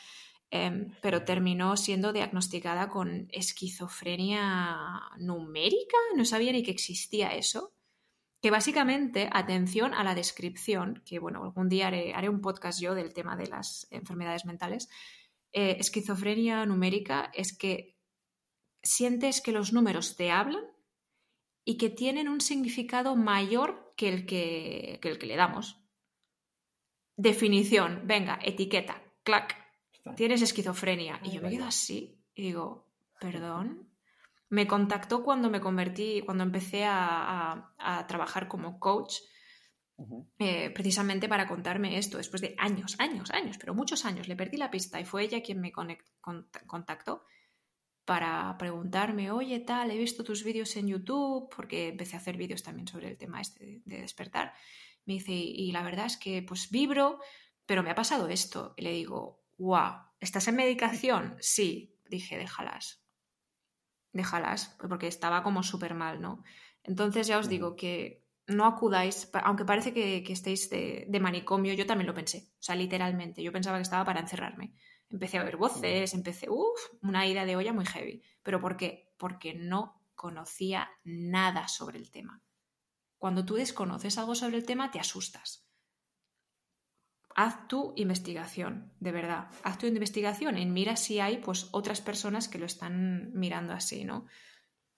Em, 0.50 0.94
pero 1.02 1.26
terminó 1.26 1.76
siendo 1.76 2.14
diagnosticada 2.14 2.88
con 2.88 3.28
esquizofrenia 3.32 5.02
numérica, 5.18 5.98
no 6.16 6.24
sabía 6.24 6.52
ni 6.52 6.62
que 6.62 6.70
existía 6.70 7.34
eso. 7.34 7.74
Que 8.40 8.50
básicamente, 8.50 9.28
atención 9.30 9.92
a 9.92 10.04
la 10.04 10.14
descripción, 10.14 11.02
que 11.04 11.18
bueno, 11.18 11.44
algún 11.44 11.68
día 11.68 11.88
haré, 11.88 12.30
un 12.30 12.40
podcast 12.40 12.80
yo 12.80 12.94
del 12.94 13.12
tema 13.12 13.36
de 13.36 13.48
las 13.48 13.88
enfermedades 13.90 14.46
mentales. 14.46 14.88
Eh, 15.52 15.76
esquizofrenia 15.78 16.64
numérica 16.64 17.30
es 17.34 17.54
que 17.54 17.94
sientes 18.82 19.42
que 19.42 19.52
los 19.52 19.74
números 19.74 20.16
te 20.16 20.30
hablan 20.30 20.64
y 21.64 21.78
que 21.78 21.90
tienen 21.90 22.28
un 22.28 22.40
significado 22.40 23.16
mayor 23.16 23.94
que 23.96 24.08
el 24.08 24.26
que, 24.26 24.98
que 25.00 25.08
el 25.08 25.18
que 25.18 25.26
le 25.26 25.36
damos. 25.36 25.80
Definición, 27.16 28.02
venga, 28.04 28.38
etiqueta, 28.42 29.02
clac, 29.22 29.56
tienes 30.16 30.42
esquizofrenia. 30.42 31.20
Y 31.22 31.30
yo 31.30 31.40
me 31.40 31.50
quedo 31.50 31.64
así 31.64 32.20
y 32.34 32.42
digo, 32.42 32.90
perdón. 33.20 33.88
Me 34.50 34.66
contactó 34.66 35.24
cuando 35.24 35.50
me 35.50 35.60
convertí, 35.60 36.22
cuando 36.24 36.44
empecé 36.44 36.84
a, 36.86 37.72
trabajar 38.06 38.46
como 38.46 38.78
coach, 38.78 39.16
eh, 40.38 40.70
precisamente 40.70 41.28
para 41.28 41.48
contarme 41.48 41.98
esto, 41.98 42.18
después 42.18 42.42
de 42.42 42.54
años, 42.58 42.96
años, 42.98 43.30
años, 43.30 43.56
pero 43.58 43.74
muchos 43.74 44.04
años. 44.04 44.28
Le 44.28 44.36
perdí 44.36 44.56
la 44.56 44.70
pista 44.70 45.00
y 45.00 45.04
fue 45.04 45.24
ella 45.24 45.42
quien 45.42 45.60
me 45.60 45.72
contactó 46.66 47.24
para 48.04 48.56
preguntarme, 48.58 49.30
oye, 49.30 49.60
tal, 49.60 49.90
he 49.90 49.98
visto 49.98 50.24
tus 50.24 50.44
vídeos 50.44 50.76
en 50.76 50.88
YouTube, 50.88 51.48
porque 51.54 51.88
empecé 51.88 52.16
a 52.16 52.18
hacer 52.18 52.36
vídeos 52.36 52.62
también 52.62 52.86
sobre 52.86 53.08
el 53.08 53.16
tema 53.16 53.40
este 53.40 53.82
de 53.84 54.00
despertar. 54.00 54.52
Me 55.06 55.14
dice, 55.14 55.32
y 55.32 55.72
la 55.72 55.82
verdad 55.82 56.06
es 56.06 56.16
que 56.16 56.42
pues 56.42 56.70
vibro, 56.70 57.18
pero 57.66 57.82
me 57.82 57.90
ha 57.90 57.94
pasado 57.94 58.28
esto. 58.28 58.74
Y 58.76 58.82
le 58.82 58.92
digo, 58.92 59.44
wow, 59.58 59.94
¿estás 60.20 60.48
en 60.48 60.56
medicación? 60.56 61.36
Sí, 61.40 61.98
dije, 62.08 62.38
déjalas. 62.38 63.02
Déjalas, 64.12 64.76
porque 64.78 65.08
estaba 65.08 65.42
como 65.42 65.62
súper 65.62 65.94
mal, 65.94 66.20
¿no? 66.20 66.44
Entonces 66.82 67.26
ya 67.26 67.38
os 67.38 67.48
digo 67.48 67.74
que 67.74 68.24
no 68.46 68.66
acudáis, 68.66 69.30
aunque 69.42 69.64
parece 69.64 69.92
que, 69.94 70.22
estéis 70.28 70.68
de, 70.70 71.18
manicomio, 71.20 71.72
yo 71.74 71.86
también 71.86 72.06
lo 72.06 72.14
pensé, 72.14 72.50
o 72.58 72.62
sea, 72.62 72.74
literalmente, 72.74 73.42
yo 73.42 73.52
pensaba 73.52 73.78
que 73.78 73.82
estaba 73.82 74.04
para 74.04 74.20
encerrarme. 74.20 74.74
Empecé 75.10 75.38
a 75.38 75.44
oír 75.44 75.56
voces, 75.56 76.14
empecé, 76.14 76.48
uff, 76.50 76.80
una 77.02 77.26
ida 77.26 77.44
de 77.44 77.56
olla 77.56 77.72
muy 77.72 77.86
heavy. 77.86 78.22
¿Pero 78.42 78.60
por 78.60 78.76
qué? 78.76 79.12
Porque 79.16 79.54
no 79.54 80.02
conocía 80.14 80.90
nada 81.04 81.68
sobre 81.68 81.98
el 81.98 82.10
tema. 82.10 82.42
Cuando 83.18 83.44
tú 83.44 83.54
desconoces 83.54 84.18
algo 84.18 84.34
sobre 84.34 84.56
el 84.56 84.66
tema, 84.66 84.90
te 84.90 85.00
asustas 85.00 85.64
haz 87.34 87.68
tu 87.68 87.92
investigación, 87.96 88.92
de 89.00 89.12
verdad. 89.12 89.48
Haz 89.62 89.78
tu 89.78 89.86
investigación 89.86 90.56
y 90.58 90.66
mira 90.66 90.96
si 90.96 91.20
hay 91.20 91.38
pues 91.38 91.68
otras 91.72 92.00
personas 92.00 92.48
que 92.48 92.58
lo 92.58 92.66
están 92.66 93.32
mirando 93.34 93.72
así, 93.72 94.04
¿no? 94.04 94.26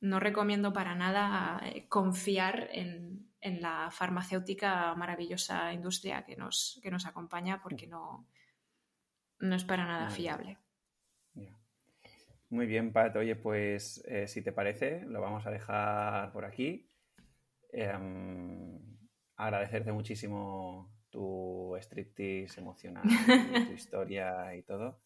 No 0.01 0.21
recomiendo 0.21 0.73
para 0.73 0.95
nada 0.95 1.61
eh, 1.65 1.89
confiar 1.89 2.69
en, 2.73 3.25
la 3.41 3.93
farmacéutica 3.93 4.93
maravillosa 4.97 5.73
industria 5.73 6.25
que 6.25 6.35
nos, 6.35 6.81
que 6.83 6.91
nos 6.91 7.07
acompaña 7.07 7.63
porque 7.63 7.87
no, 7.87 8.27
no 9.41 9.55
es 9.55 9.65
para 9.65 9.87
nada 9.87 10.11
fiable. 10.11 10.59
Muy 12.49 12.67
bien, 12.67 12.93
Pat. 12.93 13.17
Oye, 13.17 13.35
pues 13.35 14.05
eh, 14.07 14.29
si 14.29 14.41
te 14.41 14.53
parece, 14.53 15.01
lo 15.07 15.21
vamos 15.21 15.47
a 15.47 15.51
dejar 15.51 16.33
por 16.33 16.45
aquí. 16.45 16.89
em, 17.73 18.79
agradecerte 19.37 19.93
muchísimo 19.93 20.91
tu 21.11 21.77
striptease 21.81 22.61
emocional, 22.61 23.03
tu 23.69 23.73
historia 23.73 24.55
y 24.55 24.63
todo. 24.63 25.03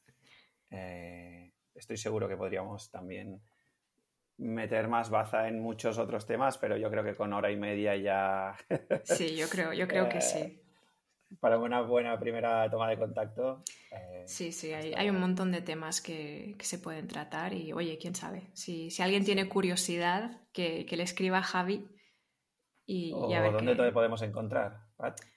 Eh, 0.71 1.53
estoy 1.75 1.97
seguro 1.97 2.29
que 2.29 2.37
podríamos 2.37 2.91
también 2.91 3.41
meter 4.37 4.89
más 4.89 5.11
baza 5.11 5.49
en 5.49 5.61
muchos 5.61 5.99
otros 5.99 6.27
temas, 6.27 6.59
pero 6.59 6.77
yo 6.77 6.91
creo 6.91 7.03
que 7.03 7.15
con 7.15 7.33
hora 7.33 7.51
y 7.51 7.57
media 7.57 7.97
ya. 7.97 8.55
sí, 9.03 9.37
yo 9.37 9.49
creo, 9.49 9.73
yo 9.73 9.89
creo 9.89 10.09
que 10.09 10.21
sí. 10.21 10.61
Para 11.39 11.59
una 11.59 11.81
buena 11.83 12.19
primera 12.19 12.69
toma 12.71 12.91
de 12.91 12.99
contacto. 12.99 13.63
Eh, 13.93 14.25
sí, 14.27 14.51
sí, 14.51 14.73
hay, 14.73 15.11
un 15.11 15.21
montón 15.21 15.53
de 15.53 15.61
temas 15.61 16.01
que, 16.01 16.57
se 16.59 16.79
pueden 16.79 17.07
tratar 17.07 17.55
y, 17.55 17.73
oye, 17.73 17.99
quién 17.99 18.15
sabe, 18.15 18.51
si, 18.53 18.91
si 18.91 19.03
alguien 19.03 19.25
tiene 19.25 19.49
curiosidad, 19.49 20.41
que, 20.53 20.85
le 20.91 21.03
escriba 21.03 21.39
a 21.39 21.43
Javi 21.43 21.89
y, 22.85 23.13
o 23.13 23.33
a 23.33 23.41
ver 23.41 23.53
dónde 23.53 23.77
te 23.77 23.93
podemos 23.93 24.23
encontrar, 24.23 24.81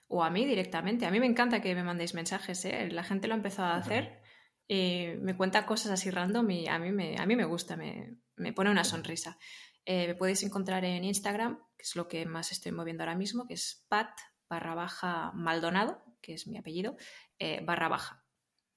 O 0.08 0.24
a 0.24 0.32
mí 0.32 0.46
directamente. 0.46 1.06
A 1.06 1.12
mí 1.12 1.20
me 1.20 1.28
encanta 1.28 1.62
que 1.62 1.76
me 1.76 1.84
mandéis 1.84 2.16
mensajes, 2.16 2.66
¿eh? 2.66 2.90
La 2.92 3.04
gente 3.04 3.28
lo 3.28 3.36
ha 3.36 3.38
empezado 3.38 3.68
a 3.68 3.78
hacer. 3.78 4.20
Eh, 4.68 5.20
me 5.22 5.38
cuenta 5.38 5.66
cosas 5.66 5.92
así 5.92 6.10
random 6.10 6.50
y 6.50 6.68
a 6.68 6.80
mí 6.80 6.92
me, 6.92 7.18
a 7.18 7.26
mí 7.26 7.36
me 7.36 7.46
gusta, 7.46 7.76
me, 7.76 8.18
me 8.36 8.54
pone 8.54 8.72
una 8.72 8.84
sonrisa. 8.84 9.38
Eh, 9.86 10.08
me 10.08 10.16
podéis 10.16 10.44
encontrar 10.44 10.86
en 10.86 11.04
Instagram, 11.04 11.60
que 11.78 11.84
es 11.84 11.96
lo 11.96 12.08
que 12.08 12.26
más 12.26 12.52
estoy 12.52 12.72
moviendo 12.72 13.04
ahora 13.04 13.16
mismo, 13.16 13.46
que 13.46 13.56
es 13.56 13.86
pat 13.90 14.10
barra 14.50 14.76
baja 14.76 15.32
Maldonado, 15.34 16.02
que 16.22 16.34
es 16.34 16.48
mi 16.48 16.58
apellido, 16.58 16.96
eh, 17.40 17.62
barra 17.64 17.88
baja. 17.90 18.24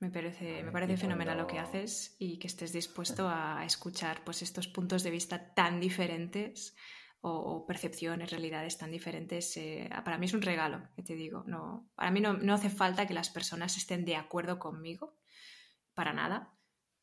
Me 0.00 0.10
parece, 0.10 0.62
me 0.62 0.72
parece 0.72 0.96
fenomenal 0.96 1.36
lo 1.36 1.46
que 1.46 1.58
haces 1.58 2.16
y 2.18 2.38
que 2.38 2.46
estés 2.46 2.72
dispuesto 2.72 3.28
a 3.28 3.64
escuchar 3.66 4.24
pues, 4.24 4.40
estos 4.42 4.66
puntos 4.66 5.02
de 5.02 5.10
vista 5.10 5.52
tan 5.54 5.78
diferentes 5.78 6.74
o, 7.22 7.66
percepciones, 7.66 8.30
realidades 8.30 8.78
tan 8.78 8.90
diferentes, 8.90 9.56
eh, 9.56 9.90
para 10.04 10.16
mí 10.18 10.26
es 10.26 10.34
un 10.34 10.42
regalo, 10.42 10.88
que 10.96 11.02
te 11.02 11.14
digo. 11.14 11.44
No, 11.46 11.88
para 11.94 12.10
mí 12.10 12.20
no, 12.20 12.34
no, 12.34 12.54
hace 12.54 12.70
falta 12.70 13.06
que 13.06 13.14
las 13.14 13.28
personas 13.28 13.76
estén 13.76 14.04
de 14.04 14.16
acuerdo 14.16 14.58
conmigo, 14.58 15.18
para 15.94 16.12
nada, 16.12 16.54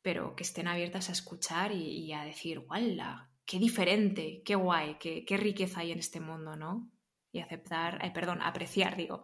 pero 0.01 0.35
que 0.35 0.43
estén 0.43 0.67
abiertas 0.67 1.09
a 1.09 1.11
escuchar 1.11 1.71
y, 1.71 2.11
a 2.13 2.23
decir, 2.23 2.59
¡wala! 2.67 3.29
¡Qué 3.45 3.59
diferente! 3.59 4.41
¡Qué 4.43 4.55
guay! 4.55 4.97
Qué, 4.99 5.23
¡Qué, 5.23 5.37
riqueza 5.37 5.81
hay 5.81 5.91
en 5.91 5.99
este 5.99 6.19
mundo! 6.19 6.55
¿no? 6.55 6.89
Y 7.31 7.39
aceptar, 7.39 8.03
eh, 8.03 8.11
perdón, 8.11 8.41
apreciar, 8.41 8.95
digo, 8.95 9.23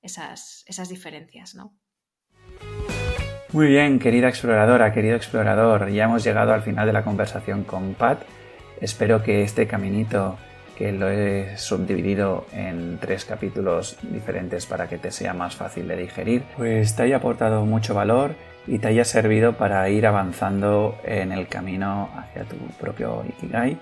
esas, 0.00 0.64
esas 0.66 0.88
diferencias, 0.88 1.54
¿no? 1.54 1.78
Muy 3.52 3.68
bien, 3.68 3.98
querida 3.98 4.28
exploradora, 4.28 4.92
querido 4.92 5.14
explorador, 5.14 5.90
ya 5.90 6.04
hemos 6.04 6.24
llegado 6.24 6.52
al 6.52 6.62
final 6.62 6.86
de 6.86 6.94
la 6.94 7.04
conversación 7.04 7.64
con 7.64 7.94
Pat 7.94 8.22
Espero 8.82 9.22
que 9.22 9.44
este 9.44 9.68
caminito, 9.68 10.36
que 10.76 10.90
lo 10.90 11.08
he 11.08 11.56
subdividido 11.56 12.46
en 12.52 12.98
tres 12.98 13.24
capítulos 13.24 13.96
diferentes 14.02 14.66
para 14.66 14.88
que 14.88 14.98
te 14.98 15.12
sea 15.12 15.34
más 15.34 15.54
fácil 15.54 15.86
de 15.86 15.96
digerir, 15.96 16.42
pues 16.56 16.96
te 16.96 17.04
haya 17.04 17.18
aportado 17.18 17.64
mucho 17.64 17.94
valor 17.94 18.34
y 18.66 18.80
te 18.80 18.88
haya 18.88 19.04
servido 19.04 19.52
para 19.52 19.88
ir 19.88 20.04
avanzando 20.04 20.98
en 21.04 21.30
el 21.30 21.46
camino 21.46 22.10
hacia 22.16 22.42
tu 22.42 22.56
propio 22.80 23.24
Ikigai, 23.28 23.78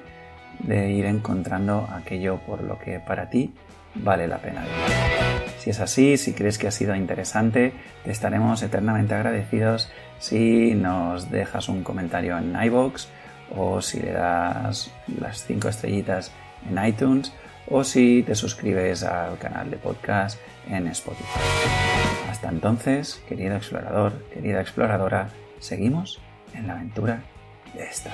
de 0.59 0.91
ir 0.91 1.07
encontrando 1.07 1.89
aquello 1.91 2.39
por 2.47 2.63
lo 2.63 2.79
que 2.79 3.01
para 3.01 3.31
ti 3.31 3.55
vale 3.95 4.29
la 4.29 4.37
pena 4.37 4.61
vivir. 4.61 5.51
Si 5.61 5.71
es 5.71 5.81
así, 5.81 6.19
si 6.19 6.35
crees 6.35 6.59
que 6.59 6.69
ha 6.69 6.71
sido 6.71 6.95
interesante, 6.95 7.73
te 8.05 8.11
estaremos 8.11 8.63
eternamente 8.63 9.15
agradecidos 9.15 9.91
si 10.19 10.75
nos 10.75 11.31
dejas 11.31 11.71
un 11.71 11.83
comentario 11.83 12.37
en 12.37 12.55
iVoox 12.63 13.07
o 13.57 13.81
si 13.83 14.01
le 14.01 14.13
das 14.13 14.91
las 15.19 15.45
5 15.47 15.69
estrellitas 15.69 16.33
en 16.69 16.85
iTunes 16.85 17.33
o 17.69 17.85
si 17.85 18.23
te 18.23 18.35
suscribes 18.35 19.03
al 19.03 19.39
canal 19.39 19.71
de 19.71 19.77
podcast 19.77 20.39
en 20.69 20.89
Spotify. 20.89 21.41
Hasta 22.29 22.49
entonces, 22.49 23.23
querido 23.29 23.57
explorador, 23.57 24.13
querida 24.33 24.61
exploradora, 24.61 25.29
seguimos 25.59 26.21
en 26.55 26.67
la 26.67 26.75
aventura 26.75 27.23
de 27.75 27.85
esta. 27.85 28.11